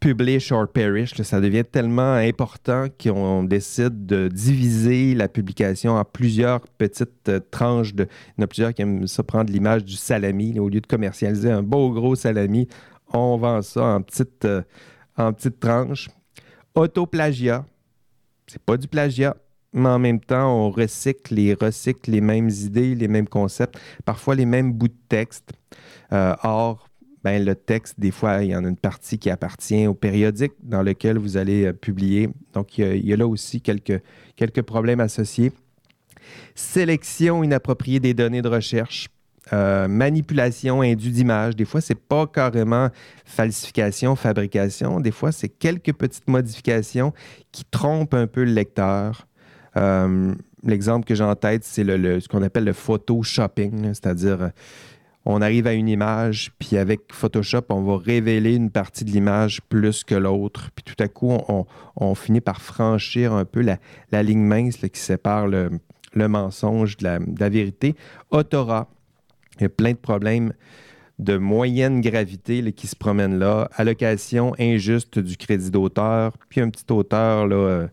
[0.00, 6.60] publish or perish, ça devient tellement important qu'on décide de diviser la publication en plusieurs
[6.76, 7.94] petites euh, tranches.
[7.94, 10.58] De, il y en a plusieurs qui aiment ça prendre l'image du salami.
[10.58, 12.68] au lieu de commercialiser un beau gros salami,
[13.12, 14.62] on vend ça en petites, euh,
[15.16, 16.08] en petites tranches.
[16.74, 17.64] Autoplagiat,
[18.46, 19.36] c'est pas du plagiat,
[19.72, 24.34] mais en même temps, on recycle et recycle les mêmes idées, les mêmes concepts, parfois
[24.34, 25.52] les mêmes bouts de texte.
[26.12, 26.88] Euh, or,
[27.24, 30.52] ben, le texte, des fois, il y en a une partie qui appartient au périodique
[30.62, 32.30] dans lequel vous allez euh, publier.
[32.54, 34.00] Donc, il y, a, là aussi quelques,
[34.36, 35.52] quelques problèmes associés.
[36.54, 39.08] Sélection inappropriée des données de recherche.
[39.52, 41.56] Euh, manipulation indue d'image.
[41.56, 42.88] Des fois, ce n'est pas carrément
[43.24, 45.00] falsification, fabrication.
[45.00, 47.12] Des fois, c'est quelques petites modifications
[47.52, 49.26] qui trompent un peu le lecteur.
[49.76, 50.34] Euh,
[50.64, 54.50] l'exemple que j'ai en tête, c'est le, ce qu'on appelle le photoshopping, c'est-à-dire
[55.30, 59.60] on arrive à une image, puis avec Photoshop, on va révéler une partie de l'image
[59.68, 60.70] plus que l'autre.
[60.74, 61.36] Puis tout à coup,
[61.96, 65.70] on, finit par franchir un peu la, ligne mince qui sépare le,
[66.14, 67.94] mensonge de la, vérité.
[68.30, 68.88] Autora,
[69.58, 70.52] il y a plein de problèmes
[71.18, 73.68] de moyenne gravité qui se promènent là.
[73.74, 77.88] Allocation injuste du crédit d'auteur, puis un petit auteur là, euh,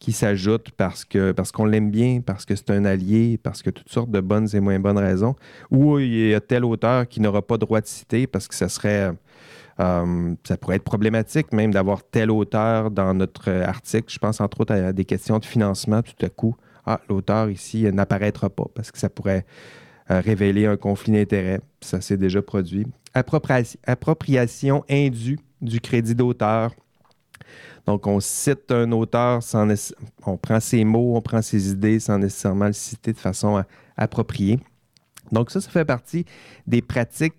[0.00, 3.90] qui s'ajoute parce parce qu'on l'aime bien, parce que c'est un allié, parce que toutes
[3.90, 5.36] sortes de bonnes et moins bonnes raisons,
[5.70, 8.68] ou il y a tel auteur qui n'aura pas droit de citer parce que ça
[8.68, 9.12] serait
[9.80, 14.12] euh, ça pourrait être problématique même d'avoir tel auteur dans notre article.
[14.12, 16.02] Je pense entre autres à des questions de financement.
[16.02, 20.76] Tout à coup, ah, l'auteur ici n'apparaîtra pas parce que ça pourrait euh, révéler un
[20.76, 21.60] conflit d'intérêts.
[21.80, 22.86] Ça s'est déjà produit.
[23.14, 26.72] appropriation indue du crédit d'auteur.
[27.86, 29.42] Donc, on cite un auteur
[30.26, 33.62] on prend ses mots, on prend ses idées sans nécessairement le citer de façon
[33.96, 34.58] appropriée.
[35.32, 36.24] Donc, ça, ça fait partie
[36.66, 37.34] des pratiques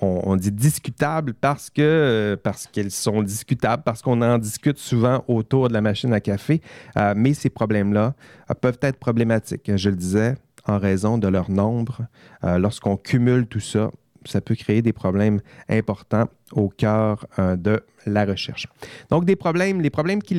[0.00, 5.24] on, dit discutables parce que euh, parce qu'elles sont discutables, parce qu'on en discute souvent
[5.28, 6.60] autour de la machine à café.
[6.96, 8.14] Euh, mais ces problèmes-là
[8.50, 9.70] euh, peuvent être problématiques.
[9.74, 12.02] Je le disais, en raison de leur nombre.
[12.42, 13.90] Lorsqu'on cumule tout ça,
[14.28, 18.66] ça peut créer des problèmes importants au cœur euh, de la recherche.
[19.10, 20.38] Donc, des problèmes, les problèmes qui,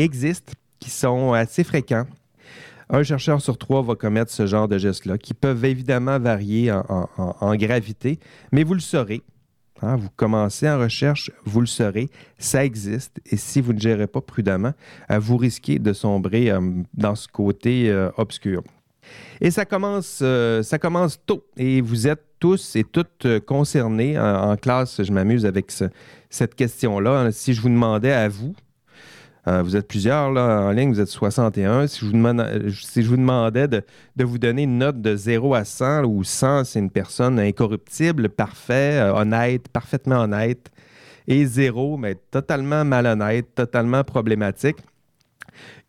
[0.00, 2.06] existent, qui sont assez fréquents.
[2.90, 7.54] Un chercheur sur trois va commettre ce genre de gestes-là, qui peuvent évidemment varier en,
[7.56, 8.18] gravité,
[8.50, 9.22] mais vous le saurez.
[9.82, 13.20] Hein, vous commencez en recherche, vous le saurez, ça existe.
[13.26, 14.72] Et si vous ne gérez pas prudemment,
[15.10, 16.60] euh, vous risquez de sombrer euh,
[16.94, 18.62] dans ce côté obscur.
[19.40, 21.44] Et ça commence, euh, ça commence tôt.
[21.56, 24.18] Et vous êtes tous et toutes euh, concernés.
[24.18, 25.72] En, classe, je m'amuse avec
[26.30, 27.30] cette question-là.
[27.32, 28.54] Si je vous demandais à vous,
[29.46, 31.86] euh, vous êtes plusieurs en ligne, vous êtes 61.
[31.86, 33.84] Si je vous, si je vous demandais de,
[34.18, 39.00] vous donner une note de 0 à 100, où 100, c'est une personne incorruptible, parfait,
[39.14, 40.70] honnête, parfaitement honnête,
[41.28, 44.78] et 0, mais totalement malhonnête, totalement problématique,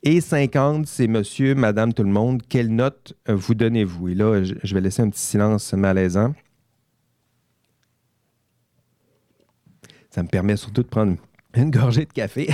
[0.03, 2.41] et 50, c'est monsieur, madame, tout le monde.
[2.47, 4.10] Quelle note euh, vous donnez-vous?
[4.10, 6.34] Et là, je vais laisser un petit silence malaisant.
[10.10, 11.17] Ça me permet surtout de prendre
[11.53, 12.49] une gorgée de café.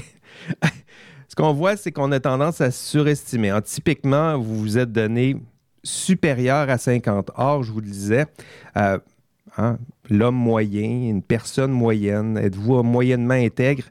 [1.29, 3.57] Ce qu'on voit, c'est qu'on a tendance à surestimer.
[3.63, 5.37] typiquement, vous vous êtes donné
[5.83, 7.31] supérieur à 50.
[7.35, 8.25] Or, je vous le disais,
[8.77, 8.97] euh,
[9.57, 9.77] hein,
[10.09, 13.83] l'homme moyen, une personne moyenne, êtes-vous moyennement intègre?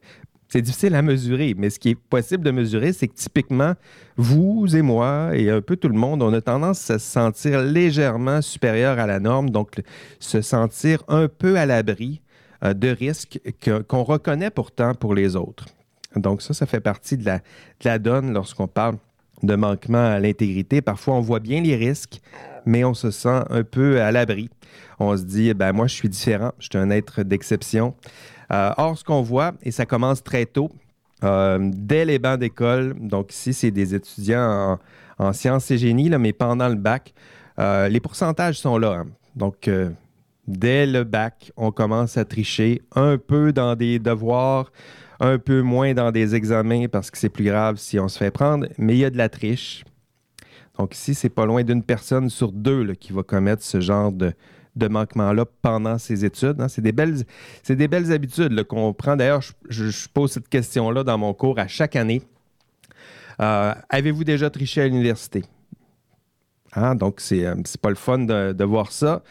[0.54, 3.74] C'est difficile à mesurer, mais ce qui est possible de mesurer, c'est que typiquement,
[4.16, 7.60] vous et moi et un peu tout le monde, on a tendance à se sentir
[7.60, 9.82] légèrement supérieur à la norme, donc
[10.20, 12.22] se sentir un peu à l'abri
[12.62, 13.40] euh, de risques
[13.88, 15.66] qu'on reconnaît pourtant pour les autres.
[16.14, 17.42] Donc ça, ça fait partie de la, de
[17.86, 18.98] la donne lorsqu'on parle
[19.42, 20.82] de manquement à l'intégrité.
[20.82, 22.20] Parfois, on voit bien les risques,
[22.64, 24.50] mais on se sent un peu à l'abri.
[25.00, 27.96] On se dit, ben moi, je suis différent, je suis un être d'exception.
[28.52, 30.70] Euh, or, ce qu'on voit, et ça commence très tôt,
[31.22, 34.78] euh, dès les bancs d'école, donc ici, c'est des étudiants
[35.18, 37.14] en, sciences et génie, là, mais pendant le bac,
[37.58, 39.00] euh, les pourcentages sont là.
[39.00, 39.06] Hein.
[39.36, 39.68] Donc,
[40.46, 44.70] Dès le bac, on commence à tricher un peu dans des devoirs,
[45.20, 48.30] un peu moins dans des examens parce que c'est plus grave si on se fait
[48.30, 49.84] prendre, mais il y a de la triche.
[50.78, 54.32] Donc ici, c'est pas loin d'une personne sur deux qui va commettre ce genre de,
[54.88, 56.60] manquement-là pendant ses études.
[56.60, 56.68] Hein.
[56.68, 57.22] C'est des belles,
[57.68, 59.16] des belles habitudes qu'on prend.
[59.16, 62.22] D'ailleurs, je, pose cette question-là dans mon cours à chaque année.
[63.40, 65.44] Euh, avez-vous déjà triché à l'université?
[66.74, 66.94] Hein?
[66.94, 69.22] Donc, c'est, euh, c'est pas le fun de, voir ça.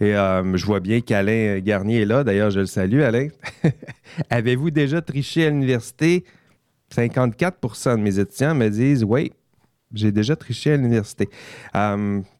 [0.00, 2.22] Et euh, je vois bien qu'Alain Garnier est là.
[2.22, 3.28] D'ailleurs, je le salue, Alain.
[4.30, 6.24] Avez-vous déjà triché à l'université?
[6.94, 9.32] 54% de mes étudiants me disent oui,
[9.92, 11.28] j'ai déjà triché à l'université.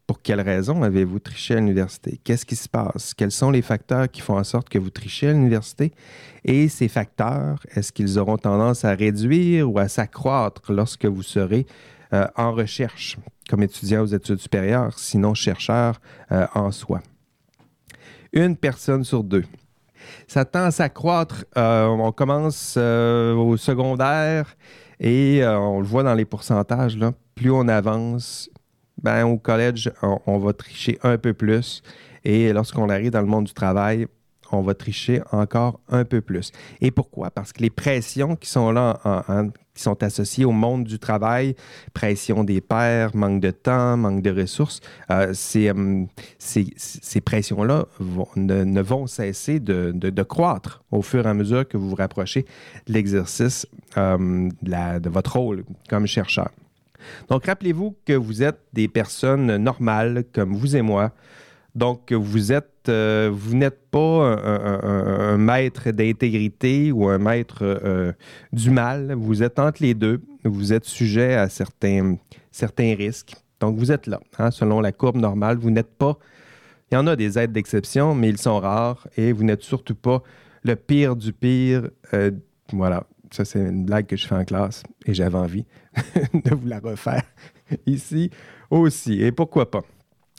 [0.09, 2.19] Pour quelles raisons avez-vous triché à l'université?
[2.25, 3.13] Qu'est-ce qui se passe?
[3.13, 5.93] Quels sont les facteurs qui font en sorte que vous trichez à l'université?
[6.47, 11.67] Et ces facteurs, est-ce qu'ils auront tendance à réduire ou à s'accroître lorsque vous serez
[12.15, 13.19] euh, en recherche
[13.51, 16.01] comme étudiant aux études supérieures, sinon chercheur
[16.33, 17.03] euh, en soi?
[18.33, 19.45] Une personne sur deux.
[20.27, 21.45] Ça tend à s'accroître.
[21.55, 24.57] on commence au secondaire
[25.01, 26.99] et on le voit dans les pourcentages.
[27.35, 28.49] Plus on avance,
[29.03, 31.83] ben, au collège, on, va tricher un peu plus.
[32.25, 34.07] Et lorsqu'on arrive dans le monde du travail,
[34.51, 36.53] on va tricher encore un peu plus.
[36.81, 37.31] Et pourquoi?
[37.31, 38.99] Parce que les pressions qui sont là,
[39.75, 41.55] qui sont associées au monde du travail,
[41.95, 44.81] pression des pairs, manque de temps, manque de ressources,
[45.11, 46.05] euh, euh,
[46.39, 47.87] ces, pressions-là
[48.37, 52.45] ne, vont cesser de, croître au fur et à mesure que vous vous rapprochez
[52.87, 56.51] de l'exercice euh, de votre rôle comme chercheur.
[57.29, 61.13] Donc, rappelez-vous que vous êtes des personnes normales comme vous et moi.
[61.75, 68.13] Donc, vous êtes, euh, vous n'êtes pas un, maître d'intégrité ou un maître euh,
[68.53, 69.15] du mal.
[69.15, 70.21] Vous êtes entre les deux.
[70.45, 72.17] Vous êtes sujet à certains,
[72.51, 73.35] certains risques.
[73.61, 74.21] Donc, vous êtes là.
[74.39, 76.19] Hein, selon la courbe normale, vous n'êtes pas.
[76.91, 79.95] Il y en a des aides d'exception, mais ils sont rares et vous n'êtes surtout
[79.95, 80.23] pas
[80.63, 81.91] le pire du pire.
[82.15, 82.31] Euh,
[82.73, 83.05] voilà.
[83.31, 85.67] Ça, c'est une blague que je fais en classe et j'avais envie
[86.33, 87.25] de vous la refaire
[87.87, 88.31] ici
[88.71, 89.23] aussi.
[89.23, 89.83] Et pourquoi pas?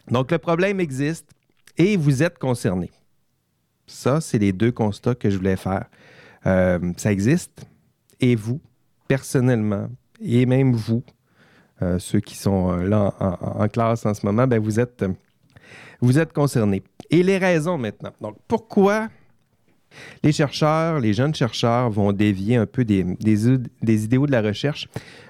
[0.09, 1.29] Donc, le problème existe
[1.77, 2.91] et vous êtes concerné.
[3.85, 5.85] Ça, c'est les deux constats que je voulais faire.
[6.45, 7.65] Euh, ça existe
[8.19, 8.61] et vous,
[9.07, 9.87] personnellement,
[10.21, 11.03] et même vous,
[11.81, 15.05] euh, ceux qui sont euh, là en, classe en ce moment, ben vous êtes,
[16.01, 16.83] vous êtes concernés.
[17.09, 18.11] Et les raisons maintenant.
[18.21, 19.09] Donc, pourquoi
[20.23, 23.05] les chercheurs, les jeunes chercheurs vont dévier un peu des,
[23.87, 24.87] idéaux de la recherche.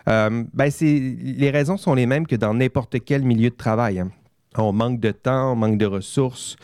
[0.07, 3.99] Euh, ben, les raisons sont les mêmes que dans n'importe quel milieu de travail.
[3.99, 4.11] Hein.
[4.57, 6.55] On manque de temps, on manque de ressources.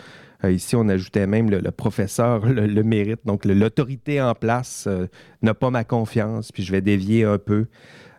[0.43, 3.19] Euh, ici, on ajoutait même le, professeur le, mérite.
[3.25, 5.07] Donc, l'autorité en place euh,
[5.41, 7.67] n'a pas ma confiance, puis je vais dévier un peu.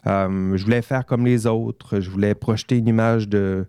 [0.06, 2.00] je voulais faire comme les autres.
[2.00, 3.66] Je voulais projeter une image de,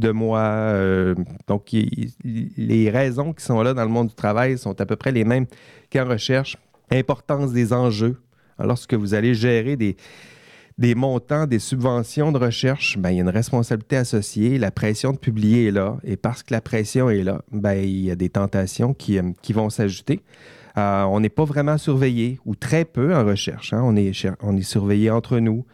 [0.00, 0.40] de moi.
[0.40, 1.14] Euh,
[1.46, 1.68] donc,
[2.24, 5.24] les raisons qui sont là dans le monde du travail sont à peu près les
[5.24, 5.46] mêmes
[5.92, 6.56] qu'en recherche.
[6.90, 8.16] Importance des enjeux.
[8.58, 9.96] lorsque vous allez gérer des,
[10.80, 14.58] des montants, des subventions de recherche, ben, il y a une responsabilité associée.
[14.58, 15.98] La pression de publier est là.
[16.04, 19.30] Et parce que la pression est là, ben, il y a des tentations qui, euh,
[19.42, 20.22] qui vont s'ajouter.
[20.78, 23.72] Euh, on n'est pas vraiment surveillé, ou très peu en recherche.
[23.72, 23.82] Hein.
[23.84, 25.66] On, est, on est surveillé entre nous.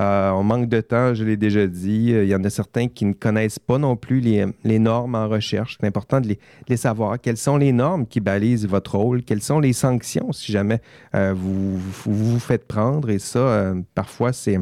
[0.00, 2.10] Euh, on manque de temps, je l'ai déjà dit.
[2.10, 5.76] Il y en a certains qui ne connaissent pas non plus les, normes en recherche.
[5.80, 6.36] C'est important de
[6.68, 7.20] les, savoir.
[7.20, 9.22] Quelles sont les normes qui balisent votre rôle?
[9.22, 10.80] Quelles sont les sanctions si jamais
[11.14, 13.10] euh, vous, vous, faites prendre?
[13.10, 14.58] Et ça, euh, parfois, c'est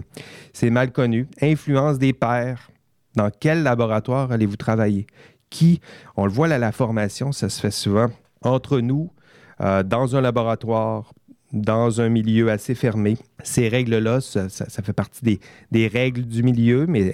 [0.70, 1.28] mal connu.
[1.40, 2.70] Influence des pairs.
[3.16, 5.06] Dans quel laboratoire allez-vous travailler?
[5.50, 5.80] Qui?
[6.16, 8.08] On le voit à la formation, ça se fait souvent
[8.42, 9.10] entre nous,
[9.58, 11.12] dans un laboratoire,
[11.52, 13.16] dans un milieu assez fermé.
[13.42, 17.12] Ces règles-là, ça, fait partie des, règles du milieu, mais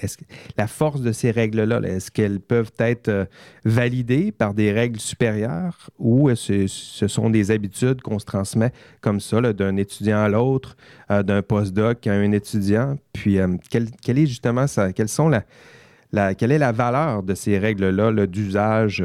[0.59, 3.25] la force de ces règles-là, est-ce qu'elles peuvent être euh,
[3.64, 9.40] validées par des règles supérieures ou ce, sont des habitudes qu'on se transmet comme ça,
[9.53, 10.77] d'un étudiant à l'autre,
[11.11, 12.96] euh, d'un postdoc à un étudiant?
[13.12, 14.66] Puis, euh, quelle, est justement?
[14.94, 19.03] Quelles sont la, quelle est la valeur de ces règles-là d'usage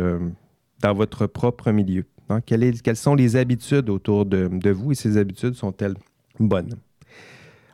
[0.82, 2.06] dans votre propre milieu?
[2.32, 5.96] Hein, quelles, sont les habitudes autour de, vous et ces habitudes sont-elles
[6.40, 6.76] bonnes?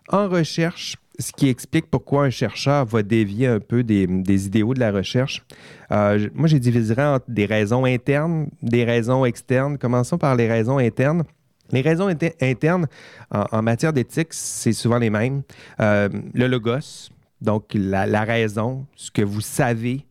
[0.09, 4.05] En recherche, ce qui explique pourquoi un chercheur va dévier un peu des,
[4.45, 5.43] idéaux de la recherche.
[5.91, 9.77] Euh, moi, j'ai divisé entre des raisons internes, des raisons externes.
[9.77, 11.23] Commençons par les raisons internes.
[11.71, 12.07] Les raisons
[12.41, 12.87] internes
[13.29, 15.41] en, matière d'éthique, c'est souvent les mêmes.
[15.81, 17.09] Euh, le logos,
[17.41, 20.05] donc la, raison, ce que vous savez,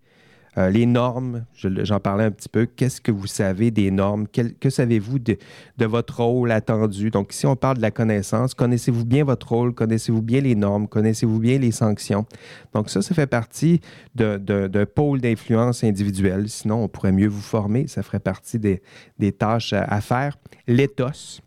[0.58, 2.66] Euh, les normes, j'en parlais un petit peu.
[2.66, 4.26] Qu'est-ce que vous savez des normes?
[4.28, 5.36] que savez-vous de,
[5.80, 7.10] votre rôle attendu?
[7.10, 9.74] Donc, si on parle de la connaissance, connaissez-vous bien votre rôle?
[9.74, 10.88] Connaissez-vous bien les normes?
[10.88, 12.24] Connaissez-vous bien les sanctions?
[12.72, 13.80] Donc, ça, ça fait partie
[14.14, 16.48] d'un pôle d'influence individuelle.
[16.48, 17.86] Sinon, on pourrait mieux vous former.
[17.86, 20.38] Ça ferait partie des, tâches à, faire.
[20.66, 21.42] L'éthos.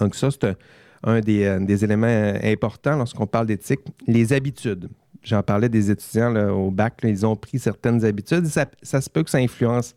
[0.00, 0.56] Donc, ça, c'est
[1.02, 2.06] un, des, euh, des éléments
[2.42, 3.80] importants lorsqu'on parle d'éthique.
[4.06, 4.88] Les habitudes
[5.26, 8.46] j'en parlais des étudiants au bac, ils ont pris certaines habitudes.
[8.46, 9.94] Ça, se peut que ça influence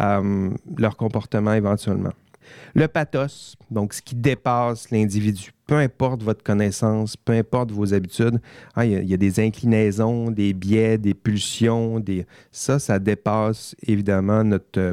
[0.00, 2.12] euh, leur comportement éventuellement.
[2.74, 8.40] Le pathos, donc ce qui dépasse l'individu, peu importe votre connaissance, peu importe vos habitudes,
[8.74, 12.26] hein, il, y a, des inclinaisons, des biais, des pulsions, des...
[12.50, 14.92] ça, ça dépasse évidemment notre, euh,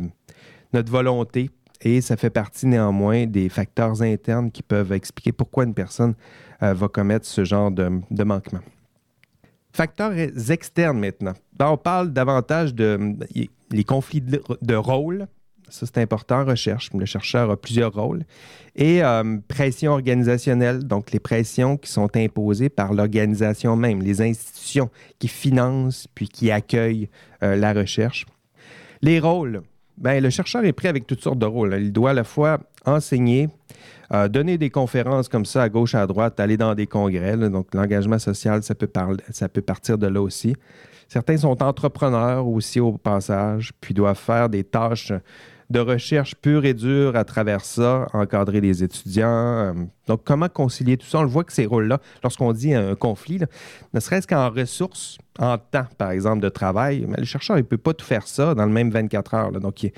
[0.71, 1.49] notre volonté
[1.81, 6.13] et ça fait partie néanmoins des facteurs internes qui peuvent expliquer pourquoi une personne
[6.61, 8.61] euh, va commettre ce genre de manquement.
[9.71, 10.13] Facteurs
[10.49, 11.33] externes maintenant.
[11.57, 13.15] Ben, on parle davantage de
[13.71, 15.27] les conflits de, rôle.
[15.69, 16.89] Ça, c'est important recherche.
[16.93, 18.23] Le chercheur a plusieurs rôles.
[18.75, 24.89] Et euh, pression organisationnelle, donc les pressions qui sont imposées par l'organisation même, les institutions
[25.19, 27.09] qui financent puis qui accueillent
[27.43, 28.25] euh, la recherche.
[29.01, 29.61] Les rôles.
[29.97, 31.77] Ben, le chercheur est pris avec toutes sortes de rôles.
[31.79, 33.49] Il doit à la fois enseigner,
[34.13, 37.37] euh, donner des conférences comme ça à gauche, à droite, aller dans des congrès.
[37.37, 38.89] donc, l'engagement social, ça peut,
[39.31, 40.55] ça peut partir de là aussi.
[41.07, 45.11] Certains sont entrepreneurs aussi au passage, puis doivent faire des tâches
[45.69, 49.27] de recherche pure et dure à travers ça, encadrer des étudiants.
[49.27, 49.73] Euh,
[50.07, 51.19] donc, comment concilier tout ça?
[51.19, 53.39] On le voit que ces rôles-là, lorsqu'on dit un conflit,
[53.93, 57.67] ne serait-ce qu'en ressources, en temps, par exemple, de travail, mais le chercheur, il ne
[57.67, 59.51] peut pas tout faire ça dans le même 24 heures.
[59.51, 59.91] Donc, il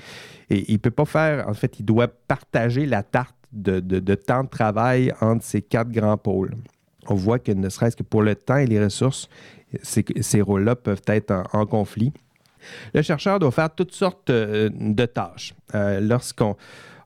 [0.50, 5.12] ne peut pas faire, en fait, il doit partager la tarte de, temps de travail
[5.20, 6.54] entre ces quatre grands pôles.
[7.08, 9.28] On voit que ne serait-ce que pour le temps et les ressources,
[9.82, 12.12] ces, rôles-là peuvent être en, conflit.
[12.94, 15.54] Le chercheur doit faire toutes sortes euh, de tâches.
[15.74, 16.56] Euh, lorsqu'on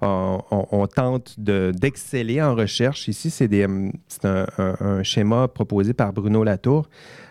[0.02, 3.90] on, tente d'exceller en recherche, ici, c'est un,
[4.59, 6.88] un, schéma proposé par Bruno Latour.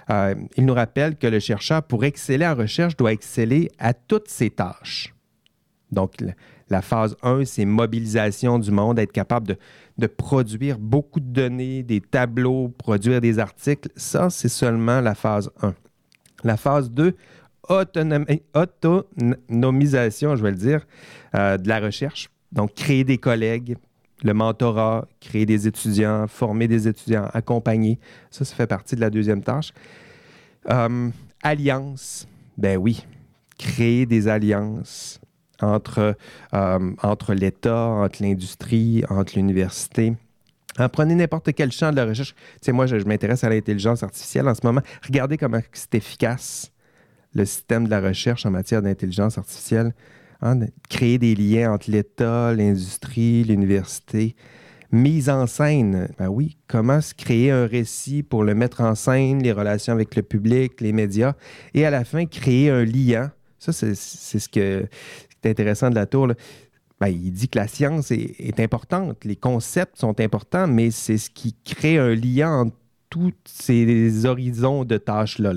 [0.09, 4.29] Euh, il nous rappelle que le chercheur, pour exceller en recherche, doit exceller à toutes
[4.29, 5.13] ses tâches.
[5.91, 6.13] Donc,
[6.69, 9.57] la phase 1, c'est mobilisation du monde, être capable
[9.97, 13.89] de, produire beaucoup de données, des tableaux, produire des articles.
[13.95, 15.73] Ça, c'est seulement la phase 1.
[16.43, 17.15] La phase 2,
[17.69, 20.85] autonomisation, je vais le dire,
[21.35, 22.29] euh, de la recherche.
[22.51, 23.77] Donc, créer des collègues,
[24.23, 27.99] le mentorat, créer des étudiants, former des étudiants, accompagner.
[28.31, 29.73] Ça, ça fait partie de la deuxième tâche.
[30.69, 31.09] Euh,
[31.43, 33.05] alliance, ben oui,
[33.57, 35.19] créer des alliances,
[35.61, 36.15] entre,
[36.53, 40.13] euh, entre l'État, entre l'industrie, entre l'université.
[40.91, 42.33] prenez n'importe quel champ de la recherche.
[42.33, 44.81] Tu sais, moi, je, m'intéresse à l'intelligence artificielle en ce moment.
[45.05, 46.71] Regardez comment c'est efficace
[47.33, 49.93] le système de la recherche en matière d'intelligence artificielle.
[50.41, 54.35] Hein, créer des liens entre l'État, l'industrie, l'université.
[54.91, 59.41] Mise en scène, ben oui, comment se créer un récit pour le mettre en scène,
[59.41, 61.33] les relations avec le public, les médias,
[61.73, 63.31] et à la fin, créer un lien.
[63.59, 64.87] Ça, c'est ce que,
[65.43, 66.31] intéressant de la tour,
[66.99, 71.29] ben, il dit que la science est, importante, les concepts sont importants, mais c'est ce
[71.29, 72.77] qui crée un lien entre
[73.09, 75.53] tous ces horizons de tâches-là.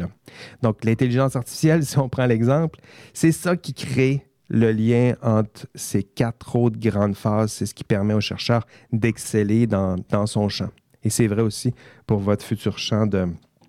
[0.63, 2.81] Donc, l'intelligence artificielle, si on prend l'exemple,
[3.13, 7.53] c'est ça qui crée le lien entre ces quatre autres grandes phases.
[7.53, 10.71] C'est ce qui permet au chercheur d'exceller dans, son champ.
[11.05, 11.73] Et c'est vrai aussi
[12.07, 13.27] pour votre futur champ de,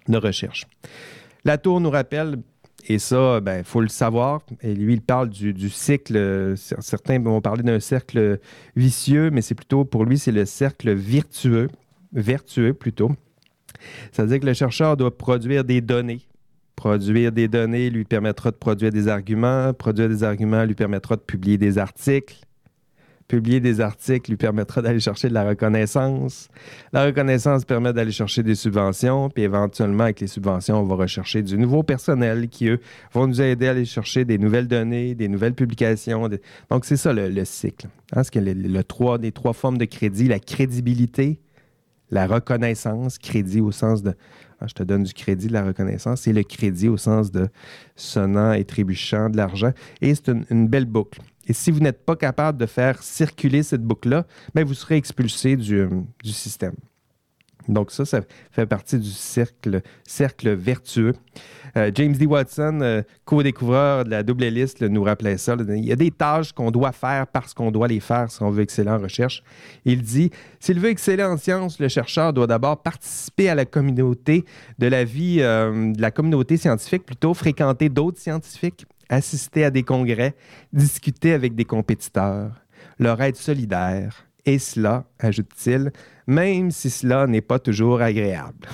[0.08, 0.66] de recherche.
[1.46, 2.38] La tour nous rappelle
[2.88, 4.42] et ça, il ben, faut le savoir.
[4.62, 6.56] Et lui, il parle du, cycle.
[6.58, 8.40] Certains vont parler d'un cercle
[8.76, 11.70] vicieux, mais c'est plutôt, pour lui, c'est le cercle vertueux,
[12.14, 13.12] vertueux plutôt.
[14.12, 16.22] Ça veut dire que le chercheur doit produire des données.
[16.76, 19.74] Produire des données lui permettra de produire des arguments.
[19.74, 22.40] Produire des arguments lui permettra de publier des articles.
[23.30, 26.50] Publier des articles lui permettra d'aller chercher de la reconnaissance.
[26.92, 31.42] La reconnaissance permet d'aller chercher des subventions, puis éventuellement, avec les subventions, on va rechercher
[31.42, 32.82] du nouveau personnel qui, eux,
[33.14, 36.28] vont nous aider à aller chercher des nouvelles données, des nouvelles publications.
[36.70, 37.88] Donc, c'est ça le, cycle.
[38.14, 41.40] Hein, que le, le, trois, des trois formes de crédit, la crédibilité,
[42.12, 44.16] la reconnaissance, crédit au sens de
[44.62, 47.48] ah, je te donne du crédit, de la reconnaissance, c'est le crédit au sens de
[47.96, 49.72] sonnant et trébuchant de l'argent.
[50.02, 51.22] Et c'est une, belle boucle.
[51.50, 55.58] Et si vous n'êtes pas capable de faire circuler cette boucle-là, ben, vous serez expulsé
[55.58, 55.90] du, euh,
[56.24, 56.76] du système.
[57.68, 61.14] Donc ça, ça fait partie du cercle, cercle vertueux.
[61.76, 62.26] Euh, James D.
[62.26, 65.56] Watson, euh, co-découvreur de la double liste, nous rappelait ça.
[65.60, 68.52] il y a des tâches qu'on doit faire parce qu'on doit les faire si on
[68.52, 69.44] veut exceller en recherche.
[69.86, 74.46] Il dit, s'il veut exceller en sciences, le chercheur doit d'abord participer à la communauté
[74.78, 80.36] de la vie, de la communauté scientifique, plutôt fréquenter d'autres scientifiques, assister à des congrès,
[80.72, 82.52] discuter avec des compétiteurs,
[83.00, 85.92] leur être solidaire, et cela, ajoute-t-il,
[86.28, 88.68] même si cela n'est pas toujours agréable.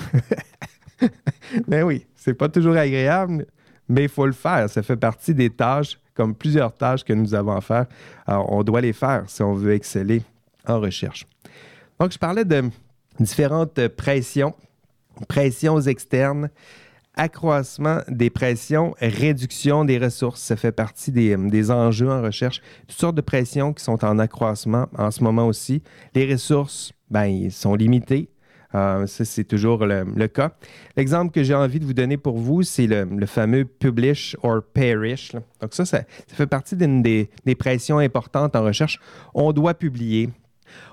[1.67, 3.45] ben oui, c'est pas toujours agréable,
[3.89, 4.69] mais il faut le faire.
[4.69, 7.85] Ça fait partie des tâches, comme plusieurs tâches que nous avons à faire.
[8.25, 10.23] Alors, on doit les faire si on veut exceller
[10.67, 11.25] en recherche.
[11.99, 12.63] Donc, je parlais de
[13.19, 14.53] différentes pressions,
[15.27, 16.49] pressions externes,
[17.15, 20.41] accroissement des pressions, réduction des ressources.
[20.41, 22.61] Ça fait partie des, des, enjeux en recherche.
[22.87, 25.81] Toutes sortes de pressions qui sont en accroissement en ce moment aussi.
[26.13, 28.29] Les ressources, ben, ils sont limitées.
[28.75, 30.51] Euh, ça, c'est toujours le, cas.
[30.97, 35.31] L'exemple que j'ai envie de vous donner pour vous, c'est le, fameux publish or perish.
[35.61, 38.99] Donc ça, ça, fait partie d'une des, des, pressions importantes en recherche.
[39.33, 40.29] On doit publier.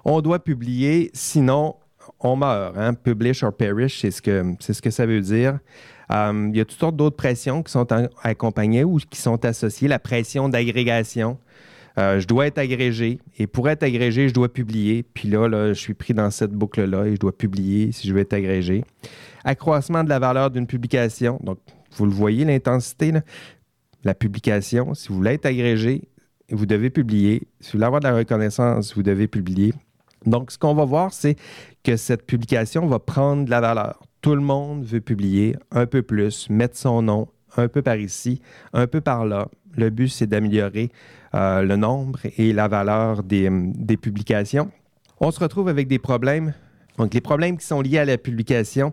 [0.04, 1.74] On doit publier, sinon
[2.20, 2.76] on meurt.
[2.76, 2.94] Hein?
[2.94, 5.58] Publish or perish, c'est ce, que, ce que ça veut dire.
[6.12, 7.86] Euh, il y a toutes sortes d'autres pressions qui sont
[8.22, 9.88] accompagnées ou qui sont associées.
[9.88, 11.38] La pression d'agrégation.
[11.98, 15.02] Euh, je dois être agrégé et pour être agrégé, je dois publier.
[15.02, 18.14] Puis là, là je suis pris dans cette boucle-là et je dois publier si je
[18.14, 18.84] veux être agrégé.
[19.44, 21.38] Accroissement de la valeur d'une publication.
[21.42, 21.58] Donc,
[21.96, 23.12] vous le voyez, l'intensité.
[24.04, 26.08] La publication, si vous voulez être agrégé,
[26.50, 27.42] vous devez publier.
[27.60, 29.74] Si vous voulez avoir de la reconnaissance, vous devez publier.
[30.24, 31.36] Donc, ce qu'on va voir, c'est
[31.84, 34.00] que cette publication va prendre de la valeur.
[34.22, 38.40] Tout le monde veut publier un peu plus, mettre son nom un peu par ici,
[38.72, 39.48] un peu par là.
[39.76, 40.90] Le but, c'est d'améliorer
[41.34, 43.50] euh, le nombre et la valeur des,
[44.00, 44.70] publications.
[45.18, 46.54] On se retrouve avec des problèmes.
[46.98, 48.92] Donc, les problèmes qui sont liés à la publication,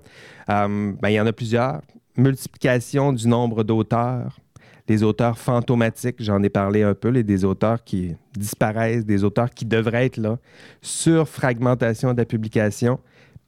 [0.49, 1.82] euh, ben, il y en a plusieurs.
[2.17, 4.39] Multiplication du nombre d'auteurs,
[4.88, 9.51] les auteurs fantomatiques, j'en ai parlé un peu, les, des auteurs qui disparaissent, des auteurs
[9.51, 10.38] qui devraient être là,
[10.82, 12.99] surfragmentation de la publication,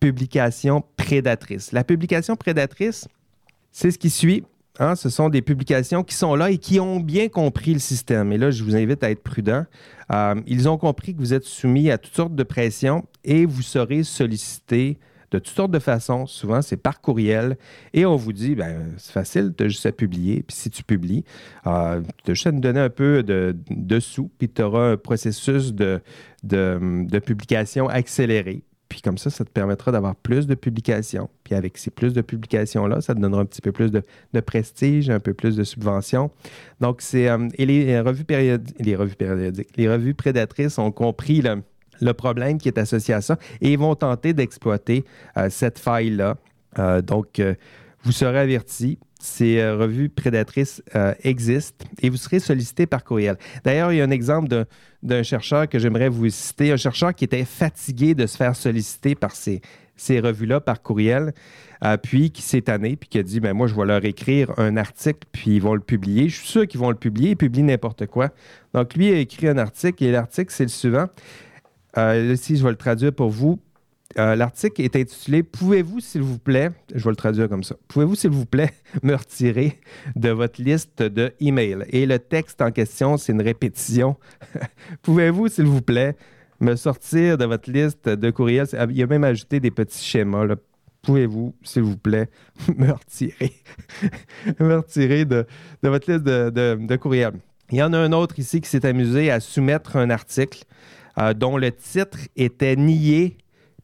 [0.02, 1.72] publication prédatrice.
[1.72, 3.08] La publication prédatrice,
[3.72, 4.44] c'est ce qui suit.
[4.80, 8.32] Hein, ce sont des publications qui sont là et qui ont bien compris le système.
[8.32, 9.66] Et là, je vous invite à être prudent.
[10.12, 13.62] Euh, ils ont compris que vous êtes soumis à toutes sortes de pressions et vous
[13.62, 14.98] serez sollicité
[15.30, 16.26] de toutes sortes de façons.
[16.26, 17.58] Souvent, c'est par courriel.
[17.94, 20.44] Et on vous dit, ben, c'est facile, tu as juste à publier.
[20.44, 21.26] Puis si tu publies,
[21.68, 24.98] euh, tu as juste à nous donner un peu de, sous, puis tu auras un
[24.98, 26.02] processus de,
[27.20, 28.64] publication accéléré.
[28.92, 31.30] Puis comme ça, ça te permettra d'avoir plus de publications.
[31.46, 34.04] Puis avec ces plus de publications-là, ça te donnera un petit peu plus de,
[34.42, 36.30] prestige, un peu plus de subventions.
[36.82, 37.30] Donc, c'est.
[37.30, 42.58] Euh, et les revues, périodiques, les revues périodiques, les revues prédatrices ont compris le, problème
[42.58, 45.06] qui est associé à ça et ils vont tenter d'exploiter
[45.38, 46.36] euh, cette faille-là.
[46.78, 47.56] Euh, donc, euh,
[48.04, 49.00] vous serez averti.
[49.22, 50.82] Ces revues prédatrices
[51.24, 53.38] existent et vous serez sollicité par courriel.
[53.64, 54.66] D'ailleurs, il y a un exemple
[55.04, 59.16] d'un chercheur que j'aimerais vous citer, un chercheur qui était fatigué de se faire solliciter
[59.16, 59.62] par ces,
[59.96, 61.34] ces revues-là par courriel,
[62.02, 64.78] puis qui s'est tanné, puis qui a dit ben moi, je vais leur écrire un
[64.78, 66.30] article, puis ils vont le publier.
[66.30, 68.30] Je suis sûr qu'ils vont le publier, ils publient n'importe quoi.
[68.74, 71.08] Donc, lui a écrit un article, et l'article, c'est le suivant
[71.98, 73.60] euh, ici, je vais le traduire pour vous.
[74.18, 78.16] Euh, l'article est intitulé Pouvez-vous, s'il vous plaît, je vais le traduire comme ça, Pouvez-vous,
[78.16, 78.72] s'il vous plaît,
[79.04, 79.80] me retirer
[80.16, 81.86] de votre liste de emails?
[81.90, 84.18] Et le texte en question, c'est une répétition.
[85.02, 86.16] Pouvez-vous, s'il vous plaît,
[86.60, 88.68] me sortir de votre liste de courriels?
[88.90, 90.46] Il a même ajouté des petits schémas.
[91.02, 92.30] Pouvez-vous, s'il vous plaît,
[92.76, 93.54] me retirer,
[94.60, 95.46] me retirer de,
[95.82, 97.40] votre liste de, courriels
[97.72, 100.64] Il y en a un autre ici qui s'est amusé à soumettre un article
[101.18, 103.38] euh, dont le titre était nié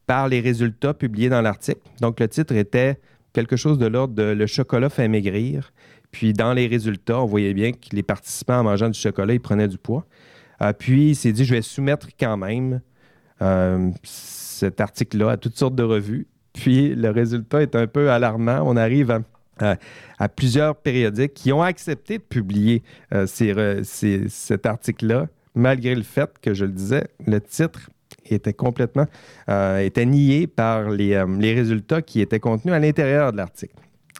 [0.08, 1.82] par les résultats publiés dans l'article.
[2.00, 2.98] Donc, le titre était
[3.34, 5.70] quelque chose de l'ordre de Le chocolat fait maigrir.
[6.10, 9.40] Puis, dans les résultats, on voyait bien que les participants, en mangeant du chocolat, ils
[9.40, 10.06] prenaient du poids.
[10.62, 12.80] Euh, puis, il s'est dit, je vais soumettre quand même
[13.42, 16.26] euh, cet article-là à toutes sortes de revues.
[16.54, 18.62] Puis, le résultat est un peu alarmant.
[18.64, 19.20] On arrive
[19.60, 22.82] à, plusieurs périodiques qui ont accepté de publier
[23.26, 27.90] cet article-là malgré le fait que, je le disais, le titre
[28.34, 29.06] était complètement
[29.48, 33.74] euh, était nié par les, euh, les, résultats qui étaient contenus à l'intérieur de l'article.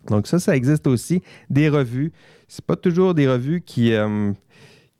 [0.08, 1.22] Donc ça, ça existe aussi.
[1.50, 2.12] Des revues,
[2.46, 4.32] c'est pas toujours des revues qui, euh,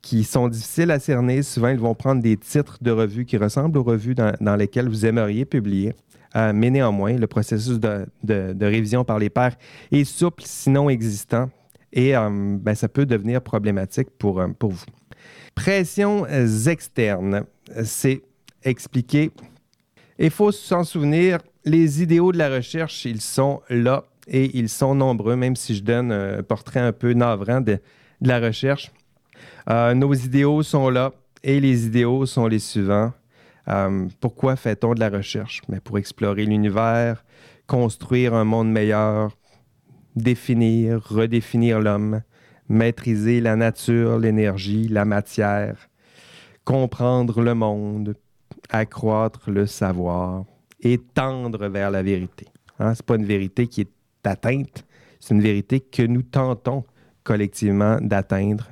[0.01, 1.41] qui sont difficiles à cerner.
[1.41, 4.87] Souvent, ils vont prendre des titres de revues qui ressemblent aux revues dans, dans lesquelles
[4.87, 5.93] vous aimeriez publier.
[6.35, 9.55] mais néanmoins, le processus de, de, révision par les pairs
[9.91, 11.49] est souple, sinon existant,
[11.91, 14.85] et ben, ça peut devenir problématique pour, pour vous.
[15.55, 17.45] Pressions externes,
[17.83, 18.21] c'est
[18.63, 19.31] expliqué.
[20.17, 24.95] Il faut s'en souvenir, les idéaux de la recherche, ils sont là et ils sont
[24.95, 27.79] nombreux, même si je donne un portrait un peu navrant de,
[28.21, 28.91] la recherche.
[29.69, 33.13] Euh, nos idéaux sont là et les idéaux sont les suivants.
[33.69, 35.61] Euh, pourquoi fait-on de la recherche?
[35.69, 37.23] Mais pour explorer l'univers,
[37.67, 39.31] construire un monde meilleur,
[40.15, 42.21] définir, redéfinir l'homme,
[42.67, 45.89] maîtriser la nature, l'énergie, la matière,
[46.65, 48.15] comprendre le monde,
[48.69, 50.45] accroître le savoir
[50.81, 52.45] et tendre vers la vérité.
[52.79, 52.93] Hein?
[52.93, 53.91] Ce n'est pas une vérité qui est
[54.23, 54.85] atteinte,
[55.19, 56.83] c'est une vérité que nous tentons
[57.23, 58.69] collectivement d'atteindre.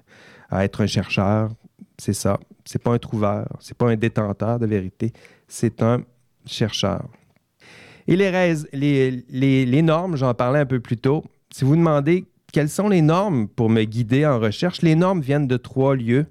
[0.50, 1.50] À être un chercheur,
[1.98, 2.40] c'est ça.
[2.64, 5.12] C'est pas un trouveur, c'est pas un détenteur de vérité,
[5.48, 6.02] c'est un
[6.46, 7.08] chercheur.
[8.08, 11.24] Et les, les, les normes, j'en parlais un peu plus tôt.
[11.52, 15.48] Si vous demandez quelles sont les normes pour me guider en recherche, les normes viennent
[15.48, 16.28] de trois lieux,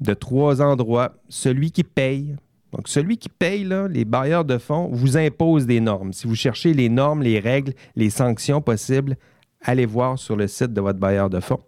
[0.00, 1.14] de trois endroits.
[1.28, 2.36] Celui qui paye,
[2.72, 6.12] donc, celui qui paye, les bailleurs de fonds, vous impose des normes.
[6.12, 9.16] Si vous cherchez les normes, les règles, les sanctions possibles,
[9.62, 11.60] allez voir sur le site de votre bailleur de fonds.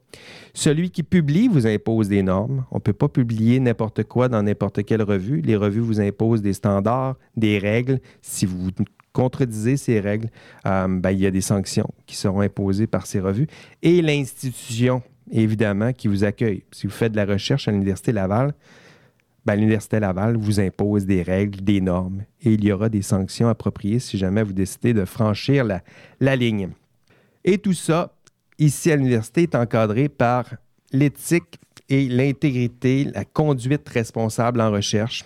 [0.53, 2.65] Celui qui publie vous impose des normes.
[2.71, 5.41] On ne peut pas publier n'importe quoi dans n'importe quelle revue.
[5.41, 8.01] Les revues vous imposent des standards, des règles.
[8.21, 8.71] Si vous
[9.13, 10.29] contredisez ces règles,
[10.67, 13.47] euh, ben, il y a des sanctions qui seront imposées par ces revues.
[13.83, 16.65] Et l'institution, évidemment, qui vous accueille.
[16.73, 18.55] Si vous faites de la recherche à l'Université Laval,
[19.47, 23.49] ben, l'Université Laval vous impose des règles, des normes, et il y aura des sanctions
[23.49, 25.83] appropriées si jamais vous décidez de franchir la,
[26.21, 26.71] la ligne.
[27.45, 28.15] Et tout ça,
[28.59, 30.47] ici à l'université, est encadré par
[30.93, 31.59] l'éthique
[31.89, 35.25] et l'intégrité, la conduite responsable en recherche.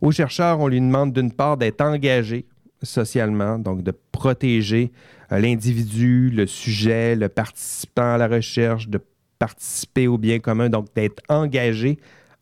[0.00, 2.46] Aux chercheurs, on lui demande d'une part d'être engagé
[2.82, 4.92] socialement, donc de protéger
[5.32, 9.00] euh, l'individu, le sujet, le participant à la recherche, de
[9.38, 11.98] participer au bien commun, donc d'être engagé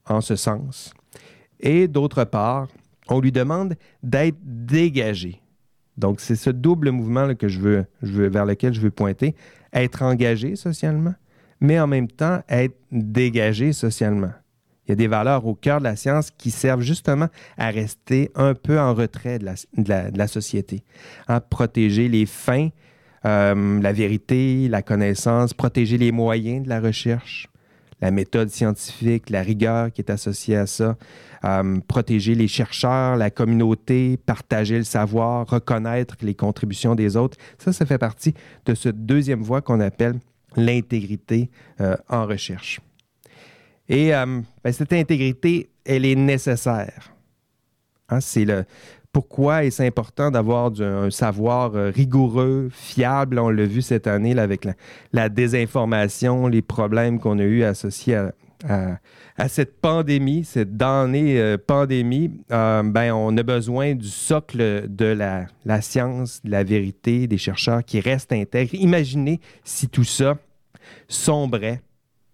[0.07, 0.93] en ce sens.
[1.61, 2.68] Et d'autre part,
[3.09, 5.41] on lui demande d'être dégagé.
[5.97, 9.34] Donc, c'est ce double mouvement que je veux, je veux, vers lequel je veux pointer.
[9.72, 11.14] Être engagé socialement,
[11.61, 14.32] mais en même temps être dégagé socialement.
[14.89, 17.28] Il y a des valeurs au cœur de la science qui servent justement
[17.59, 19.47] à rester un peu en retrait de
[19.86, 20.82] la, société,
[21.26, 22.70] à protéger les fins,
[23.26, 27.49] euh, la vérité, la connaissance, protéger les moyens de la recherche,
[28.01, 30.97] la méthode scientifique, la rigueur qui est associée à ça,
[31.45, 37.36] euh, protéger les chercheurs, la communauté, partager le savoir, reconnaître les contributions des autres.
[37.59, 38.32] Ça, ça fait partie
[38.64, 40.18] de cette deuxième voie qu'on appelle
[40.57, 41.51] l'intégrité
[41.82, 42.80] euh, en recherche.
[43.89, 47.12] Et euh, ben, cette intégrité, elle est nécessaire.
[48.09, 48.64] Hein, c'est le,
[49.12, 53.39] pourquoi est-ce important d'avoir un savoir euh, rigoureux, fiable?
[53.39, 54.68] On l'a vu cette année avec
[55.12, 58.28] la, désinformation, les problèmes qu'on a eus associés
[58.68, 62.30] à, cette pandémie, cette damnée euh, pandémie.
[62.51, 68.01] Ben, on a besoin du socle de la, science, de la vérité, des chercheurs qui
[68.01, 68.74] restent intègres.
[68.74, 70.36] Imaginez si tout ça
[71.09, 71.80] sombrait.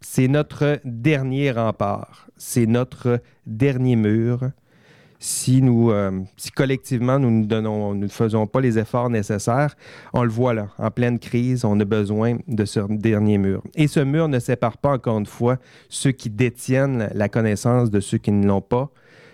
[0.06, 4.50] C'est notre dernier rempart, c'est notre dernier mur
[5.18, 9.74] si nous, euh, si collectivement nous ne donnons, nous ne faisons pas les efforts nécessaires,
[10.12, 13.62] on le voit là, en pleine crise, on a besoin de ce dernier mur.
[13.74, 15.56] Et ce mur ne sépare pas, encore une fois,
[15.88, 18.90] ceux qui détiennent la connaissance de ceux qui ne l'ont pas.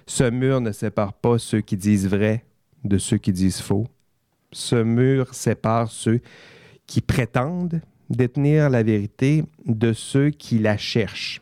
[0.06, 2.44] Ce mur ne sépare pas ceux qui disent vrai
[2.84, 3.88] de ceux qui disent faux.
[4.52, 6.20] Ce mur sépare ceux
[6.86, 7.80] qui prétendent
[8.10, 11.40] détenir la vérité de ceux qui la cherchent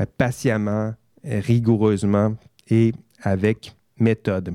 [0.00, 0.94] euh, patiemment,
[1.24, 2.36] rigoureusement
[2.70, 4.54] et avec méthode.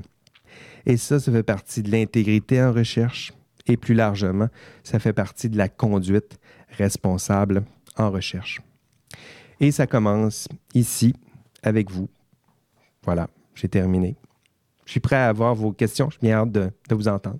[0.86, 3.32] Et ça, ça fait partie de l'intégrité en recherche
[3.66, 4.48] et plus largement,
[4.82, 6.38] ça fait partie de la conduite
[6.70, 7.64] responsable
[7.96, 8.60] en recherche.
[9.60, 11.14] Et ça commence ici
[11.62, 12.08] avec vous.
[13.04, 14.16] Voilà, j'ai terminé.
[14.86, 16.10] Je suis prêt à avoir vos questions.
[16.10, 17.38] Je suis bien hâte de, de vous entendre.